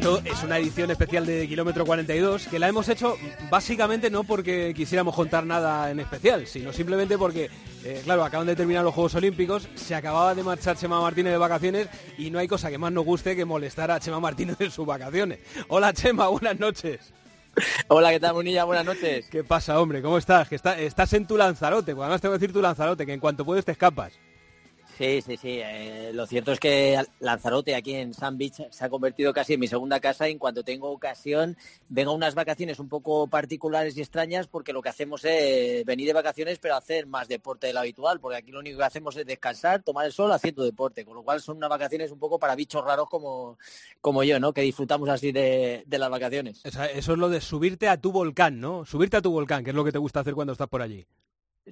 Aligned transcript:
Esto 0.00 0.22
es 0.24 0.42
una 0.42 0.56
edición 0.56 0.90
especial 0.90 1.26
de 1.26 1.46
Kilómetro 1.46 1.84
42 1.84 2.46
que 2.46 2.58
la 2.58 2.68
hemos 2.68 2.88
hecho 2.88 3.18
básicamente 3.50 4.08
no 4.08 4.24
porque 4.24 4.72
quisiéramos 4.74 5.14
contar 5.14 5.44
nada 5.44 5.90
en 5.90 6.00
especial, 6.00 6.46
sino 6.46 6.72
simplemente 6.72 7.18
porque, 7.18 7.50
eh, 7.84 8.00
claro, 8.02 8.24
acaban 8.24 8.46
de 8.46 8.56
terminar 8.56 8.82
los 8.82 8.94
Juegos 8.94 9.14
Olímpicos, 9.16 9.68
se 9.74 9.94
acababa 9.94 10.34
de 10.34 10.42
marchar 10.42 10.78
Chema 10.78 11.02
Martínez 11.02 11.32
de 11.32 11.36
vacaciones 11.36 11.88
y 12.16 12.30
no 12.30 12.38
hay 12.38 12.48
cosa 12.48 12.70
que 12.70 12.78
más 12.78 12.92
nos 12.92 13.04
guste 13.04 13.36
que 13.36 13.44
molestar 13.44 13.90
a 13.90 14.00
Chema 14.00 14.20
Martínez 14.20 14.56
en 14.60 14.70
sus 14.70 14.86
vacaciones. 14.86 15.40
Hola 15.68 15.92
Chema, 15.92 16.28
buenas 16.28 16.58
noches. 16.58 17.12
Hola, 17.88 18.10
¿qué 18.10 18.20
tal, 18.20 18.32
Munilla? 18.32 18.64
Buenas 18.64 18.86
noches. 18.86 19.26
¿Qué 19.30 19.44
pasa, 19.44 19.78
hombre? 19.78 20.00
¿Cómo 20.00 20.16
estás? 20.16 20.48
Que 20.48 20.54
estás 20.54 21.12
en 21.12 21.26
tu 21.26 21.36
Lanzarote, 21.36 21.92
además 21.92 22.22
tengo 22.22 22.32
que 22.32 22.38
decir 22.38 22.54
tu 22.54 22.62
Lanzarote, 22.62 23.04
que 23.04 23.12
en 23.12 23.20
cuanto 23.20 23.44
puedes 23.44 23.66
te 23.66 23.72
escapas. 23.72 24.14
Sí, 25.00 25.22
sí, 25.22 25.38
sí. 25.38 25.60
Eh, 25.62 26.10
lo 26.12 26.26
cierto 26.26 26.52
es 26.52 26.60
que 26.60 27.02
Lanzarote 27.20 27.74
aquí 27.74 27.94
en 27.94 28.12
San 28.12 28.36
Beach 28.36 28.70
se 28.70 28.84
ha 28.84 28.90
convertido 28.90 29.32
casi 29.32 29.54
en 29.54 29.60
mi 29.60 29.66
segunda 29.66 29.98
casa 29.98 30.28
y 30.28 30.32
en 30.32 30.38
cuanto 30.38 30.62
tengo 30.62 30.90
ocasión 30.90 31.56
vengo 31.88 32.10
a 32.10 32.14
unas 32.14 32.34
vacaciones 32.34 32.78
un 32.78 32.90
poco 32.90 33.26
particulares 33.26 33.96
y 33.96 34.02
extrañas 34.02 34.46
porque 34.46 34.74
lo 34.74 34.82
que 34.82 34.90
hacemos 34.90 35.24
es 35.24 35.86
venir 35.86 36.06
de 36.06 36.12
vacaciones 36.12 36.58
pero 36.58 36.76
hacer 36.76 37.06
más 37.06 37.28
deporte 37.28 37.68
de 37.68 37.72
lo 37.72 37.80
habitual 37.80 38.20
porque 38.20 38.36
aquí 38.36 38.50
lo 38.50 38.58
único 38.58 38.76
que 38.76 38.84
hacemos 38.84 39.16
es 39.16 39.24
descansar, 39.24 39.82
tomar 39.82 40.04
el 40.04 40.12
sol 40.12 40.30
haciendo 40.32 40.64
deporte, 40.64 41.06
con 41.06 41.14
lo 41.14 41.22
cual 41.22 41.40
son 41.40 41.56
unas 41.56 41.70
vacaciones 41.70 42.10
un 42.10 42.18
poco 42.18 42.38
para 42.38 42.54
bichos 42.54 42.84
raros 42.84 43.08
como, 43.08 43.56
como 44.02 44.22
yo, 44.22 44.38
¿no? 44.38 44.52
Que 44.52 44.60
disfrutamos 44.60 45.08
así 45.08 45.32
de, 45.32 45.82
las 45.88 46.10
vacaciones. 46.10 46.60
eso 46.62 46.84
es 46.84 47.18
lo 47.18 47.30
de 47.30 47.40
subirte 47.40 47.88
a 47.88 47.98
tu 47.98 48.12
volcán, 48.12 48.60
¿no? 48.60 48.84
Subirte 48.84 49.16
a 49.16 49.22
tu 49.22 49.30
volcán, 49.30 49.64
que 49.64 49.70
es 49.70 49.76
lo 49.76 49.82
que 49.82 49.92
te 49.92 49.98
gusta 49.98 50.20
hacer 50.20 50.34
cuando 50.34 50.52
estás 50.52 50.68
por 50.68 50.82
allí. 50.82 51.06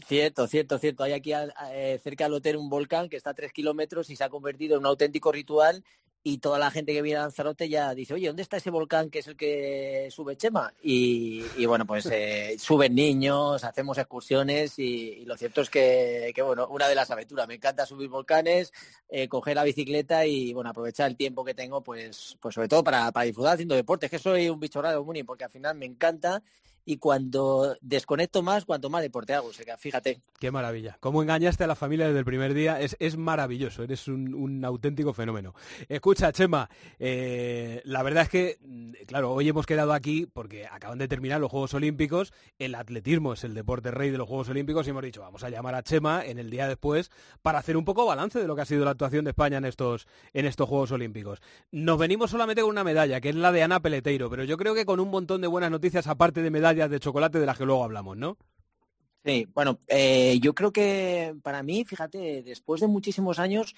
Cierto, 0.06 0.47
cierto, 0.47 0.78
cierto. 0.78 1.03
Hay 1.03 1.12
aquí 1.12 1.33
eh, 1.72 2.00
cerca 2.03 2.25
del 2.25 2.34
hotel 2.34 2.56
un 2.56 2.69
volcán 2.69 3.08
que 3.08 3.17
está 3.17 3.31
a 3.31 3.34
tres 3.34 3.53
kilómetros 3.53 4.11
y 4.11 4.17
se 4.17 4.25
ha 4.25 4.28
convertido 4.28 4.75
en 4.75 4.80
un 4.80 4.86
auténtico 4.86 5.33
ritual 5.33 5.84
y 6.22 6.39
toda 6.39 6.58
la 6.58 6.70
gente 6.70 6.92
que 6.92 7.00
viene 7.00 7.19
a 7.19 7.22
Lanzarote 7.22 7.69
ya 7.69 7.95
dice, 7.95 8.12
oye, 8.12 8.27
¿dónde 8.27 8.42
está 8.42 8.56
ese 8.56 8.70
volcán 8.70 9.08
que 9.08 9.20
es 9.20 9.27
el 9.28 9.36
que 9.36 10.08
sube 10.11 10.36
Chema? 10.36 10.75
Y, 10.83 11.64
bueno, 11.64 11.86
pues 11.86 12.06
eh, 12.06 12.56
suben 12.58 12.95
niños, 12.95 13.64
hacemos 13.64 13.97
excursiones 13.98 14.78
y, 14.78 15.25
lo 15.25 15.36
cierto 15.36 15.62
es 15.62 15.70
que, 15.70 16.34
bueno, 16.45 16.67
una 16.69 16.89
de 16.89 16.95
las 16.95 17.11
aventuras. 17.11 17.47
Me 17.48 17.55
encanta 17.55 17.86
subir 17.86 18.11
volcanes, 18.11 18.73
eh, 19.08 19.28
coger 19.28 19.56
la 19.56 19.64
bicicleta 19.64 20.27
y, 20.27 20.52
bueno, 20.52 20.70
aprovechar 20.70 21.08
el 21.08 21.17
tiempo 21.17 21.45
que 21.45 21.55
tengo, 21.55 21.83
pues, 21.83 22.36
pues 22.41 22.55
sobre 22.55 22.69
todo 22.69 22.84
para, 22.84 23.11
para 23.12 23.25
disfrutar 23.25 23.55
haciendo 23.55 23.75
deporte. 23.75 24.06
Es 24.06 24.11
que 24.11 24.19
soy 24.19 24.50
un 24.50 24.61
bicho 24.61 24.83
raro, 24.83 25.05
Muni, 25.05 25.23
porque 25.23 25.45
al 25.45 25.50
final 25.50 25.77
me 25.77 25.86
encanta 25.86 26.42
y 26.89 26.97
cuando 26.97 27.77
desconecto 27.83 28.42
más, 28.42 28.64
cuanto 28.64 28.89
más 28.89 29.03
deporte 29.03 29.34
hago. 29.34 29.50
Fíjate. 29.78 30.22
Qué 30.41 30.50
maravilla. 30.50 30.97
Cómo 31.00 31.20
engañaste 31.20 31.64
a 31.64 31.67
la 31.67 31.75
familia 31.75 32.06
desde 32.06 32.20
el 32.20 32.25
primer 32.25 32.55
día. 32.55 32.80
Es, 32.80 33.19
maravilloso. 33.19 33.83
Eres 33.83 34.08
un, 34.08 34.64
auténtico 34.64 35.12
fenómeno. 35.12 35.55
Escucha, 35.86 36.33
Chema, 36.33 36.70
eh, 36.98 37.83
la 37.84 38.03
verdad 38.03 38.22
es 38.22 38.30
que, 38.30 38.58
mm, 38.62 38.92
claro, 39.06 39.34
hoy 39.34 39.50
hemos 39.50 39.67
quedado 39.67 39.92
aquí 39.92 40.25
porque 40.25 40.67
acaban 40.67 40.97
de 40.97 41.08
terminar 41.08 41.42
los 41.42 41.50
Juegos 41.50 41.75
Olímpicos. 41.75 42.33
El 42.58 42.75
atletismo 42.75 43.34
es 43.34 43.45
el 43.45 43.52
deporte 43.52 43.91
rey 43.91 44.08
de 44.08 44.17
los 44.17 44.27
Juegos 44.27 44.48
Olímpicos 44.48 44.86
y 44.86 44.91
hemos 44.91 45.02
dicho, 45.02 45.20
vamos 45.20 45.45
a 45.45 45.50
llamar 45.50 45.75
a 45.75 45.83
Chema 45.83 46.25
en 46.25 46.39
el 46.39 46.48
día 46.48 46.67
después 46.67 47.11
para 47.42 47.58
hacer 47.58 47.77
un 47.77 47.84
poco 47.84 48.06
balance 48.06 48.39
de 48.39 48.47
lo 48.47 48.56
que 48.56 48.62
ha 48.62 48.64
sido 48.64 48.86
la 48.86 48.92
actuación 48.92 49.27
de 49.27 49.33
España 49.33 49.58
en 49.58 49.67
estos, 49.67 50.06
en 50.33 50.47
estos 50.47 50.67
Juegos 50.67 50.91
Olímpicos. 50.92 51.42
Nos 51.70 51.98
venimos 51.98 52.30
solamente 52.30 52.62
con 52.62 52.70
una 52.70 52.83
medalla, 52.83 53.20
que 53.20 53.28
es 53.28 53.34
la 53.34 53.52
de 53.52 53.62
Ana 53.62 53.80
Peleteiro, 53.80 54.30
pero 54.30 54.45
yo 54.45 54.56
creo 54.56 54.75
que 54.75 54.86
con 54.86 55.00
un 55.00 55.11
montón 55.11 55.42
de 55.42 55.48
buenas 55.48 55.70
noticias, 55.70 56.06
aparte 56.06 56.41
de 56.41 56.50
medallas 56.50 56.78
de 56.87 57.01
chocolate 57.01 57.41
de 57.41 57.47
las 57.47 57.59
que 57.59 57.65
luego 57.65 57.83
hablamos, 57.83 58.17
¿no? 58.17 58.37
Sí, 59.25 59.48
bueno, 59.52 59.80
eh, 59.89 60.39
yo 60.41 60.55
creo 60.55 60.73
que 60.73 61.35
para 61.42 61.63
mí, 61.63 61.85
fíjate, 61.85 62.42
después 62.42 62.80
de 62.80 62.86
muchísimos 62.86 63.39
años, 63.39 63.75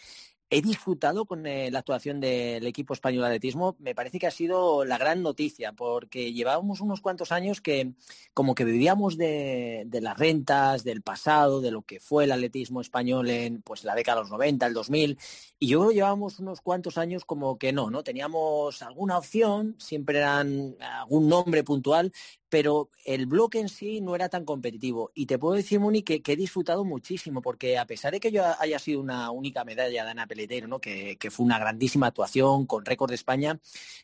he 0.50 0.60
disfrutado 0.62 1.26
con 1.26 1.46
eh, 1.46 1.70
la 1.70 1.78
actuación 1.78 2.20
del 2.20 2.66
equipo 2.66 2.92
español 2.92 3.22
de 3.22 3.26
atletismo. 3.28 3.76
Me 3.78 3.94
parece 3.94 4.18
que 4.18 4.26
ha 4.26 4.32
sido 4.32 4.84
la 4.84 4.98
gran 4.98 5.22
noticia, 5.22 5.72
porque 5.72 6.32
llevábamos 6.32 6.80
unos 6.80 7.00
cuantos 7.00 7.30
años 7.30 7.60
que 7.60 7.92
como 8.34 8.56
que 8.56 8.64
vivíamos 8.64 9.16
de, 9.16 9.88
las 9.92 10.18
rentas, 10.18 10.82
del 10.82 11.02
pasado, 11.02 11.60
de 11.60 11.70
lo 11.70 11.82
que 11.82 12.00
fue 12.00 12.24
el 12.24 12.32
atletismo 12.32 12.80
español 12.80 13.30
en 13.30 13.62
pues, 13.62 13.84
la 13.84 13.94
década 13.94 14.16
de 14.16 14.22
los 14.22 14.30
90, 14.32 14.66
el 14.66 14.74
2000, 14.74 15.18
y 15.60 15.68
yo 15.68 15.92
llevábamos 15.92 16.40
unos 16.40 16.60
cuantos 16.60 16.98
años 16.98 17.24
como 17.24 17.56
que 17.56 17.72
no, 17.72 17.90
¿no? 17.90 18.02
Teníamos 18.02 18.82
alguna 18.82 19.18
opción, 19.18 19.76
siempre 19.78 20.18
eran 20.18 20.76
algún 20.80 21.28
nombre 21.28 21.62
puntual, 21.62 22.12
pero 22.50 22.90
el 23.04 23.26
bloque 23.26 23.60
en 23.60 23.68
sí 23.68 24.00
no 24.00 24.14
era 24.14 24.28
tan 24.28 24.44
competitivo. 24.44 25.12
Y 25.14 25.26
te 25.26 25.38
puedo 25.38 25.54
decir, 25.54 25.78
Muni, 25.78 26.02
que, 26.02 26.20
he 26.26 26.36
disfrutado 26.36 26.84
muchísimo, 26.84 27.40
porque 27.40 27.78
a 27.78 27.86
pesar 27.86 28.12
de 28.12 28.20
que 28.20 28.32
yo 28.32 28.44
haya 28.58 28.78
sido 28.78 29.00
una 29.00 29.30
única 29.30 29.64
medalla 29.64 30.04
de 30.04 30.10
Ana 30.10 30.26
Peletero, 30.26 30.66
¿no? 30.66 30.80
que, 30.80 31.16
fue 31.30 31.46
una 31.46 31.60
grandísima 31.60 32.08
actuación 32.08 32.66
con 32.66 32.84
récord 32.84 33.08
de 33.08 33.14
España, 33.14 33.60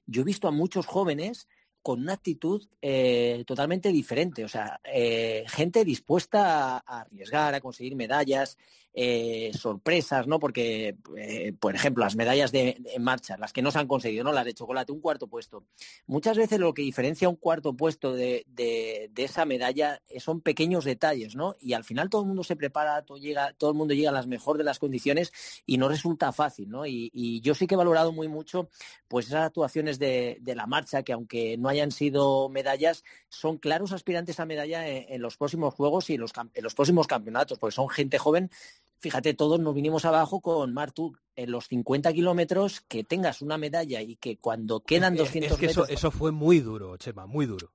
yo 0.07 0.23
he 0.23 0.25
visto 0.25 0.47
a 0.47 0.53
muchos 0.53 0.87
jóvenes 0.87 1.49
con 1.83 2.01
una 2.01 2.15
actitud 2.15 2.67
eh, 2.83 3.45
totalmente 3.47 3.91
diferente, 3.91 4.45
o 4.45 4.49
sea, 4.49 4.81
eh, 4.85 5.45
gente 5.49 5.85
dispuesta 5.85 6.79
a, 6.79 7.01
arriesgar, 7.03 7.55
a 7.55 7.61
conseguir 7.61 7.95
medallas, 7.95 8.59
eh, 8.99 9.51
sorpresas, 9.53 10.27
¿no? 10.27 10.41
Porque, 10.41 10.97
eh, 11.19 11.53
por 11.61 11.75
ejemplo, 11.75 12.03
las 12.03 12.17
medallas 12.17 12.51
de, 12.51 12.83
marcha, 12.99 13.37
las 13.37 13.53
que 13.53 13.61
no 13.61 13.71
se 13.71 13.79
han 13.79 13.87
conseguido, 13.87 14.25
¿no? 14.25 14.33
Las 14.33 14.47
de 14.47 14.55
chocolate, 14.55 14.91
un 14.91 15.03
cuarto 15.03 15.27
puesto. 15.27 15.65
Muchas 16.07 16.39
veces 16.39 16.59
lo 16.59 16.73
que 16.73 16.81
diferencia 16.81 17.29
un 17.29 17.37
cuarto 17.37 17.77
puesto 17.77 18.15
de, 18.15 18.47
esa 19.15 19.45
medalla 19.45 20.01
son 20.19 20.41
pequeños 20.41 20.87
detalles, 20.87 21.37
¿no? 21.37 21.57
Y 21.61 21.75
al 21.75 21.85
final 21.85 22.09
todo 22.09 22.23
el 22.23 22.29
mundo 22.29 22.43
se 22.43 22.57
prepara, 22.57 23.03
todo, 23.03 23.19
llega, 23.19 23.53
todo 23.53 23.69
el 23.69 23.77
mundo 23.77 23.93
llega 23.93 24.09
a 24.09 24.15
las 24.15 24.27
mejores 24.27 24.57
de 24.61 24.65
las 24.65 24.79
condiciones 24.79 25.31
y 25.67 25.77
no 25.77 25.91
resulta 25.91 26.33
fácil, 26.33 26.71
¿no? 26.71 26.87
Y, 26.87 27.43
yo 27.43 27.55
sí 27.55 27.67
que 27.67 27.75
he 27.75 27.79
valorado 27.79 28.13
muy 28.13 28.29
mucho 28.29 28.71
pues 29.09 29.27
esas 29.27 29.45
actuaciones 29.45 29.99
de, 29.99 30.41
la 30.43 30.67
marcha, 30.67 31.03
que 31.03 31.13
aunque 31.13 31.59
no 31.59 31.69
hayan 31.69 31.91
sido 31.91 32.49
medallas, 32.49 33.05
son 33.29 33.59
claros 33.59 33.93
aspirantes 33.93 34.41
a 34.41 34.47
medalla 34.47 34.89
en, 34.89 35.21
los 35.21 35.37
próximos 35.37 35.75
juegos 35.75 36.09
y 36.09 36.15
en 36.15 36.21
los 36.21 36.75
próximos 36.75 37.07
campeonatos, 37.07 37.59
porque 37.59 37.75
son 37.75 37.91
gente 37.91 38.17
joven 38.17 38.51
fíjate, 38.99 39.35
todos 39.35 39.61
nos 39.61 39.75
vinimos 39.75 40.05
abajo 40.05 40.41
con 40.41 40.73
Martu 40.73 41.17
en 41.35 41.51
los 41.51 41.69
50 41.69 42.13
kilómetros, 42.13 42.81
que 42.81 43.05
tengas 43.05 43.43
una 43.43 43.59
medalla 43.59 44.01
y 44.03 44.17
que 44.17 44.39
cuando 44.39 44.81
quedan 44.81 45.17
200 45.17 45.53
es 45.53 45.59
que 45.59 45.67
metros... 45.67 45.91
Eso, 45.91 46.11
fue 46.11 46.33
muy 46.33 46.61
duro, 46.61 46.97
Chema, 46.97 47.27
muy 47.27 47.47
duro. 47.47 47.73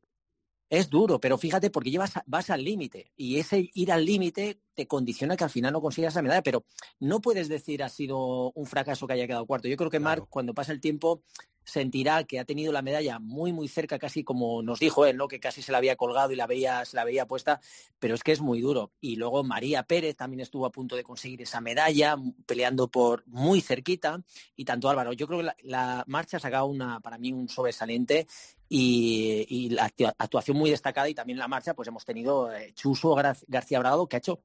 Es 0.69 0.89
duro, 0.89 1.19
pero 1.19 1.37
fíjate, 1.37 1.69
porque 1.69 1.91
llevas, 1.91 2.13
vas 2.25 2.49
al 2.49 2.63
límite 2.63 3.11
y 3.17 3.39
ese 3.39 3.69
ir 3.73 3.91
al 3.91 4.05
límite 4.05 4.61
te 4.73 4.87
condiciona 4.87 5.35
que 5.35 5.43
al 5.43 5.49
final 5.49 5.73
no 5.73 5.81
consigas 5.81 6.13
esa 6.13 6.21
medalla, 6.21 6.41
pero 6.41 6.63
no 6.99 7.19
puedes 7.19 7.49
decir 7.49 7.83
ha 7.83 7.89
sido 7.89 8.51
un 8.53 8.65
fracaso 8.65 9.05
que 9.05 9.13
haya 9.13 9.27
quedado 9.27 9.45
cuarto. 9.45 9.67
Yo 9.67 9.75
creo 9.75 9.89
que 9.89 9.99
Marc, 9.99 10.27
cuando 10.29 10.53
pasa 10.53 10.71
el 10.71 10.79
tiempo, 10.79 11.23
sentirá 11.63 12.23
que 12.23 12.39
ha 12.39 12.45
tenido 12.45 12.71
la 12.71 12.81
medalla 12.81 13.19
muy 13.19 13.53
muy 13.53 13.67
cerca, 13.67 13.99
casi 13.99 14.23
como 14.23 14.61
nos 14.63 14.79
dijo 14.79 15.05
él, 15.05 15.17
¿no? 15.17 15.27
que 15.27 15.39
casi 15.39 15.61
se 15.61 15.71
la 15.71 15.77
había 15.77 15.95
colgado 15.95 16.31
y 16.31 16.35
la 16.35 16.47
veía, 16.47 16.83
se 16.85 16.95
la 16.95 17.03
veía 17.03 17.27
puesta, 17.27 17.59
pero 17.99 18.15
es 18.15 18.23
que 18.23 18.31
es 18.31 18.41
muy 18.41 18.61
duro. 18.61 18.91
Y 18.99 19.15
luego 19.15 19.43
María 19.43 19.83
Pérez 19.83 20.15
también 20.15 20.41
estuvo 20.41 20.65
a 20.65 20.71
punto 20.71 20.95
de 20.95 21.03
conseguir 21.03 21.41
esa 21.41 21.61
medalla, 21.61 22.17
peleando 22.45 22.87
por 22.89 23.27
muy 23.27 23.61
cerquita, 23.61 24.23
y 24.55 24.65
tanto 24.65 24.89
Álvaro. 24.89 25.13
Yo 25.13 25.27
creo 25.27 25.39
que 25.39 25.51
la, 25.63 26.03
marcha 26.07 26.37
ha 26.41 26.63
una, 26.63 26.99
para 26.99 27.17
mí 27.17 27.31
un 27.31 27.47
sobresaliente 27.47 28.27
y, 28.73 29.69
la 29.69 29.91
actuación 30.17 30.57
muy 30.57 30.69
destacada 30.69 31.09
y 31.09 31.13
también 31.13 31.37
la 31.37 31.47
marcha, 31.47 31.73
pues 31.73 31.87
hemos 31.89 32.05
tenido 32.05 32.53
eh, 32.53 32.71
Chuso 32.73 33.15
García 33.47 33.79
Bravo, 33.79 34.07
que 34.07 34.15
ha 34.15 34.19
hecho 34.19 34.41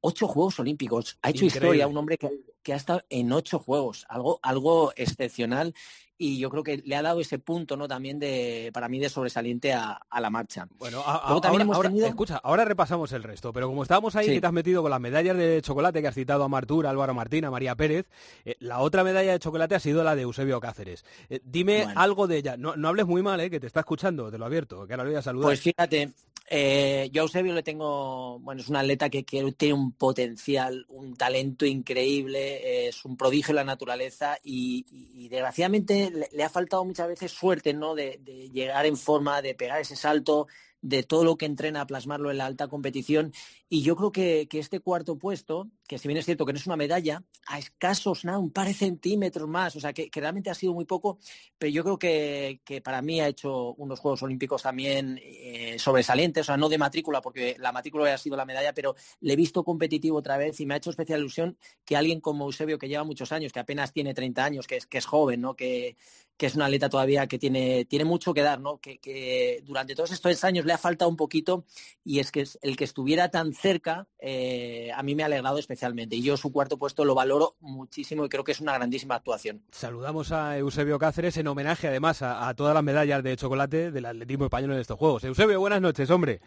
ocho 0.00 0.26
Juegos 0.26 0.58
Olímpicos. 0.60 1.18
Ha 1.20 1.30
hecho 1.30 1.44
historia 1.44 1.86
un 1.86 1.96
hombre 1.96 2.16
que, 2.16 2.30
que, 2.62 2.72
ha 2.72 2.76
estado 2.76 3.02
en 3.10 3.32
ocho 3.32 3.58
Juegos, 3.58 4.06
algo, 4.08 4.40
algo 4.42 4.92
excepcional 4.96 5.74
y 6.18 6.38
yo 6.38 6.50
creo 6.50 6.62
que 6.62 6.78
le 6.78 6.96
ha 6.96 7.02
dado 7.02 7.20
ese 7.20 7.38
punto 7.38 7.76
no 7.76 7.88
también 7.88 8.18
de 8.18 8.70
para 8.72 8.88
mí 8.88 8.98
de 8.98 9.08
sobresaliente 9.08 9.74
a, 9.74 10.00
la 10.18 10.30
marcha. 10.30 10.66
Bueno 10.78 11.02
ahora, 11.04 11.90
escucha 12.06 12.40
ahora 12.42 12.64
repasamos 12.64 13.12
el 13.12 13.22
resto 13.22 13.52
pero 13.52 13.68
como 13.68 13.82
estábamos 13.82 14.16
ahí 14.16 14.26
que 14.26 14.40
te 14.40 14.46
has 14.46 14.52
metido 14.52 14.82
con 14.82 14.90
las 14.90 15.00
medallas 15.00 15.36
de 15.36 15.60
chocolate 15.62 16.00
que 16.00 16.08
has 16.08 16.14
citado 16.14 16.44
a 16.44 16.48
Martur 16.48 16.86
Álvaro 16.86 17.12
Martina 17.12 17.50
María 17.50 17.74
Pérez 17.74 18.08
eh, 18.44 18.56
la 18.60 18.78
otra 18.80 19.04
medalla 19.04 19.32
de 19.32 19.38
chocolate 19.38 19.74
ha 19.74 19.80
sido 19.80 20.02
la 20.04 20.16
de 20.16 20.22
Eusebio 20.22 20.60
Cáceres. 20.60 21.04
Eh, 21.28 21.40
dime 21.44 21.86
algo 21.94 22.26
de 22.26 22.38
ella. 22.38 22.56
No, 22.56 22.72
hables 22.88 23.06
muy 23.06 23.22
mal 23.22 23.40
eh, 23.40 23.50
que 23.50 23.60
te 23.60 23.65
está 23.66 23.80
escuchando 23.80 24.30
te 24.30 24.38
lo 24.38 24.46
advierto 24.46 24.86
que 24.86 24.92
ahora 24.94 25.04
lo 25.04 25.10
voy 25.10 25.18
a 25.18 25.22
saludar 25.22 25.48
pues 25.48 25.60
fíjate 25.60 26.12
eh, 26.48 27.08
yo 27.12 27.22
a 27.22 27.24
Eusebio 27.24 27.52
le 27.54 27.62
tengo, 27.64 28.38
bueno, 28.38 28.60
es 28.60 28.68
un 28.68 28.76
atleta 28.76 29.10
que, 29.10 29.24
tiene 29.24 29.74
un 29.74 29.92
potencial, 29.92 30.86
un 30.90 31.16
talento 31.16 31.66
increíble, 31.66 32.86
es 32.86 33.04
un 33.04 33.16
prodigio 33.16 33.50
en 33.50 33.56
la 33.56 33.64
naturaleza 33.64 34.38
y, 34.44 35.28
desgraciadamente 35.28 36.12
le, 36.32 36.44
ha 36.44 36.48
faltado 36.48 36.84
muchas 36.84 37.08
veces 37.08 37.32
suerte, 37.32 37.74
¿no? 37.74 37.96
de, 37.96 38.20
llegar 38.52 38.86
en 38.86 38.96
forma, 38.96 39.42
de 39.42 39.56
pegar 39.56 39.80
ese 39.80 39.96
salto, 39.96 40.46
de 40.82 41.02
todo 41.02 41.24
lo 41.24 41.36
que 41.36 41.46
entrena 41.46 41.80
a 41.80 41.86
plasmarlo 41.86 42.30
en 42.30 42.38
la 42.38 42.46
alta 42.46 42.68
competición. 42.68 43.32
Y 43.68 43.82
yo 43.82 43.96
creo 43.96 44.12
que, 44.12 44.48
este 44.52 44.80
cuarto 44.80 45.18
puesto, 45.18 45.68
que 45.88 45.98
si 45.98 46.08
bien 46.08 46.18
es 46.18 46.24
cierto 46.24 46.46
que 46.46 46.52
no 46.52 46.58
es 46.58 46.66
una 46.66 46.76
medalla, 46.76 47.24
a 47.46 47.58
escasos, 47.58 48.24
nada, 48.24 48.38
un 48.38 48.52
par 48.52 48.68
de 48.68 48.74
centímetros 48.74 49.48
más, 49.48 49.74
o 49.76 49.80
sea, 49.80 49.92
que, 49.92 50.08
realmente 50.12 50.50
ha 50.50 50.54
sido 50.54 50.72
muy 50.72 50.84
poco, 50.84 51.18
pero 51.58 51.70
yo 51.70 51.82
creo 51.82 51.98
que, 51.98 52.82
para 52.84 53.02
mí 53.02 53.20
ha 53.20 53.28
hecho 53.28 53.74
unos 53.74 53.98
Juegos 53.98 54.22
Olímpicos 54.22 54.62
también 54.62 55.20
eh, 55.22 55.76
sobresalientes, 55.78 56.42
o 56.42 56.46
sea, 56.46 56.56
no 56.56 56.68
de 56.68 56.78
matrícula, 56.78 57.20
porque 57.20 57.56
la 57.58 57.72
matrícula 57.72 58.12
ha 58.14 58.18
sido 58.18 58.36
la 58.36 58.44
medalla, 58.44 58.72
pero 58.72 58.94
le 59.20 59.32
he 59.32 59.36
visto 59.36 59.64
competitivo 59.64 60.18
otra 60.18 60.36
vez 60.36 60.60
y 60.60 60.66
me 60.66 60.74
ha 60.74 60.76
hecho 60.76 60.90
especial 60.90 61.20
ilusión 61.20 61.56
que 61.84 61.96
alguien 61.96 62.20
como 62.20 62.44
Eusebio, 62.44 62.78
que 62.78 62.88
lleva 62.88 63.04
muchos 63.04 63.32
años, 63.32 63.52
que 63.52 63.60
apenas 63.60 63.92
tiene 63.92 64.14
30 64.14 64.44
años, 64.44 64.66
que 64.66 64.76
es, 64.76 64.86
que 64.86 64.98
es 64.98 65.06
joven, 65.06 65.40
¿no? 65.40 65.56
que, 65.56 65.96
que 66.36 66.46
es 66.46 66.54
una 66.54 66.66
atleta 66.66 66.88
todavía 66.88 67.26
que 67.26 67.38
tiene, 67.38 67.84
tiene 67.86 68.04
mucho 68.04 68.34
que 68.34 68.42
dar, 68.42 68.60
¿no? 68.60 68.78
Que, 68.78 69.62
durante 69.64 69.94
todos 69.94 70.12
estos 70.12 70.44
años 70.44 70.64
le 70.64 70.72
ha 70.72 70.78
faltado 70.78 71.10
un 71.10 71.16
poquito 71.16 71.64
y 72.04 72.20
es 72.20 72.30
que 72.30 72.44
el 72.62 72.76
que 72.76 72.84
estuviera 72.84 73.30
tan 73.30 73.52
cerca 73.54 74.06
eh, 74.18 74.90
a 74.94 75.02
mí 75.02 75.14
me 75.14 75.22
ha 75.22 75.26
alegrado 75.26 75.58
especialmente 75.58 76.16
y 76.16 76.22
yo 76.22 76.36
su 76.36 76.52
cuarto 76.52 76.78
puesto 76.78 77.04
lo 77.04 77.14
valoro 77.14 77.56
muchísimo 77.60 78.24
y 78.24 78.28
creo 78.28 78.44
que 78.44 78.52
es 78.52 78.60
una 78.60 78.74
grandísima 78.74 79.14
actuación. 79.14 79.62
Saludamos 79.70 80.32
a 80.32 80.58
Eusebio 80.58 80.98
Cáceres 80.98 81.36
en 81.36 81.46
homenaje 81.46 81.88
además 81.88 82.22
a, 82.22 82.52
todas 82.54 82.74
las 82.74 82.84
medallas 82.84 83.22
de 83.22 83.36
chocolate 83.36 83.90
del 83.90 84.06
atletismo 84.06 84.44
español 84.44 84.72
en 84.72 84.80
estos 84.80 84.98
Juegos. 84.98 85.24
Eusebio, 85.24 85.60
buenas 85.60 85.80
noches, 85.80 86.10
hombre. 86.10 86.40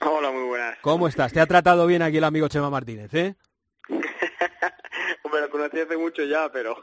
Hola, 0.00 0.30
muy 0.30 0.44
buenas. 0.44 0.78
¿Cómo 0.80 1.08
estás? 1.08 1.32
Te 1.32 1.40
ha 1.40 1.46
tratado 1.46 1.86
bien 1.86 2.02
aquí 2.02 2.18
el 2.18 2.24
amigo 2.24 2.48
Chema 2.48 2.70
Martínez, 2.70 3.12
¿eh? 3.14 3.34
hombre, 5.24 5.40
lo 5.40 5.50
conocí 5.50 5.80
hace 5.80 5.96
mucho 5.96 6.22
ya, 6.24 6.50
pero 6.52 6.76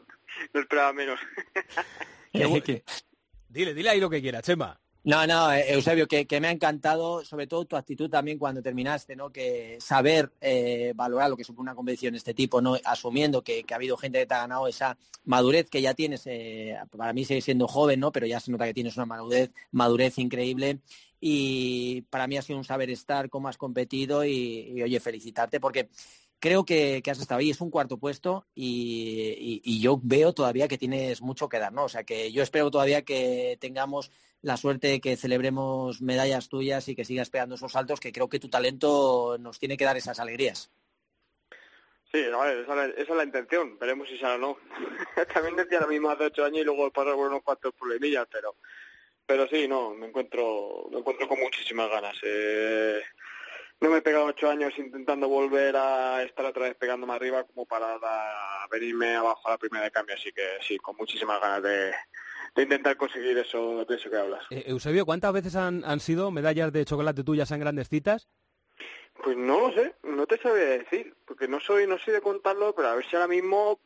no 0.53 0.59
esperaba 0.59 0.91
menos. 0.93 1.19
Dile, 3.49 3.73
dile 3.73 3.89
ahí 3.89 4.01
lo 4.01 4.09
que 4.09 4.21
quieras, 4.21 4.43
Chema. 4.43 4.77
No, 5.05 5.27
no, 5.27 5.53
eh, 5.53 5.71
Eusebio, 5.71 6.07
que, 6.07 6.25
me 6.41 6.47
ha 6.47 6.51
encantado, 6.51 7.23
sobre 7.23 7.45
todo 7.45 7.65
tu 7.65 7.77
actitud 7.77 8.09
también 8.09 8.39
cuando 8.39 8.63
terminaste, 8.63 9.15
¿no? 9.15 9.29
Que 9.29 9.77
saber 9.79 10.31
eh, 10.41 10.93
valorar 10.95 11.29
lo 11.29 11.37
que 11.37 11.43
supone 11.43 11.69
una 11.69 11.75
competición 11.75 12.13
de 12.13 12.17
este 12.17 12.33
tipo, 12.33 12.59
¿no? 12.59 12.75
Asumiendo 12.83 13.43
que, 13.43 13.63
ha 13.71 13.75
habido 13.75 13.97
gente 13.97 14.17
que 14.17 14.25
te 14.25 14.33
ha 14.33 14.39
ganado 14.39 14.67
esa 14.67 14.97
madurez 15.23 15.69
que 15.69 15.81
ya 15.81 15.93
tienes, 15.93 16.23
eh, 16.25 16.75
para 16.97 17.13
mí 17.13 17.23
sigue 17.23 17.41
siendo 17.41 17.67
joven, 17.67 17.99
¿no? 17.99 18.11
Pero 18.11 18.25
ya 18.25 18.39
se 18.39 18.51
nota 18.51 18.65
que 18.65 18.73
tienes 18.73 18.97
una 18.97 19.05
madurez, 19.05 19.51
madurez 19.71 20.17
increíble 20.17 20.79
y 21.21 22.01
para 22.09 22.25
mí 22.25 22.37
ha 22.37 22.41
sido 22.41 22.57
un 22.57 22.65
saber 22.65 22.89
estar, 22.89 23.29
cómo 23.29 23.47
has 23.47 23.57
competido 23.57 24.25
y 24.25 24.81
oye, 24.81 24.99
felicitarte 24.99 25.59
porque 25.59 25.89
creo 26.39 26.65
que, 26.65 27.01
has 27.05 27.19
estado 27.19 27.39
ahí, 27.39 27.49
es 27.49 27.61
un 27.61 27.71
cuarto 27.71 27.97
puesto 27.97 28.45
y, 28.55 29.79
yo 29.81 29.99
veo 30.01 30.33
todavía 30.33 30.67
que 30.67 30.77
tienes 30.77 31.21
mucho 31.21 31.49
que 31.49 31.59
dar, 31.59 31.73
¿no? 31.73 31.85
O 31.85 31.89
sea 31.89 32.03
que 32.03 32.31
yo 32.31 32.43
espero 32.43 32.71
todavía 32.71 33.03
que 33.03 33.57
tengamos 33.59 34.11
la 34.41 34.57
suerte 34.57 34.87
de 34.87 35.01
que 35.01 35.17
celebremos 35.17 36.01
medallas 36.01 36.49
tuyas 36.49 36.87
y 36.87 36.95
que 36.95 37.05
sigas 37.05 37.29
pegando 37.29 37.55
esos 37.55 37.71
saltos, 37.71 37.99
que 37.99 38.11
creo 38.11 38.29
que 38.29 38.39
tu 38.39 38.49
talento 38.49 39.37
nos 39.39 39.59
tiene 39.59 39.77
que 39.77 39.85
dar 39.85 39.97
esas 39.97 40.19
alegrías. 40.19 40.71
Sí, 42.11 42.19
esa, 42.19 42.85
es 42.85 43.09
la 43.09 43.23
intención, 43.23 43.77
veremos 43.79 44.07
si 44.07 44.17
sale 44.17 44.35
o 44.35 44.37
no. 44.37 44.57
También 45.33 45.55
decía 45.55 45.81
lo 45.81 45.87
mismo 45.87 46.09
hace 46.09 46.25
ocho 46.25 46.45
años 46.45 46.61
y 46.61 46.63
luego 46.63 46.91
pasar 46.91 47.15
por 47.15 47.27
unos 47.27 47.43
cuantos 47.43 47.73
problemillas, 47.73 48.27
pero 48.31 48.55
pero 49.25 49.47
sí, 49.47 49.67
no, 49.67 49.93
me 49.95 50.07
encuentro, 50.07 50.87
me 50.91 50.99
encuentro 50.99 51.27
con 51.27 51.39
muchísimas 51.39 51.89
ganas. 51.89 52.15
Eh, 52.21 53.01
no 53.81 53.89
me 53.89 53.97
he 53.97 54.01
pegado 54.01 54.25
ocho 54.25 54.49
años 54.49 54.73
intentando 54.77 55.27
volver 55.27 55.75
a 55.75 56.23
estar 56.23 56.45
otra 56.45 56.63
vez 56.63 56.75
pegándome 56.75 57.13
arriba 57.13 57.43
como 57.43 57.65
para 57.65 57.97
venirme 58.71 59.15
abajo 59.15 59.47
a 59.47 59.51
la 59.51 59.57
primera 59.57 59.83
de 59.83 59.91
cambio, 59.91 60.15
así 60.15 60.31
que 60.31 60.43
sí, 60.61 60.77
con 60.77 60.95
muchísimas 60.97 61.39
ganas 61.41 61.63
de, 61.63 61.93
intentar 62.61 62.95
conseguir 62.95 63.37
eso, 63.37 63.83
de 63.85 63.95
eso 63.95 64.09
que 64.09 64.17
hablas. 64.17 64.45
Eh, 64.49 64.63
Eusebio, 64.67 65.05
¿cuántas 65.05 65.33
veces 65.33 65.55
han, 65.55 65.83
han 65.85 65.99
sido 65.99 66.31
medallas 66.31 66.71
de 66.71 66.85
chocolate 66.85 67.23
tuyas 67.23 67.51
en 67.51 67.59
grandes 67.59 67.89
citas? 67.89 68.27
Pues 69.23 69.37
no 69.37 69.67
lo 69.67 69.73
sé, 69.73 69.95
no 70.03 70.25
te 70.25 70.37
sabía 70.37 70.65
decir, 70.65 71.15
porque 71.25 71.47
no 71.47 71.59
soy, 71.59 71.87
no 71.87 71.97
soy 71.97 72.13
de 72.13 72.21
contarlo, 72.21 72.73
pero 72.75 72.89
a 72.89 72.95
ver 72.95 73.05
si 73.05 73.15
ahora 73.15 73.27
mismo 73.27 73.79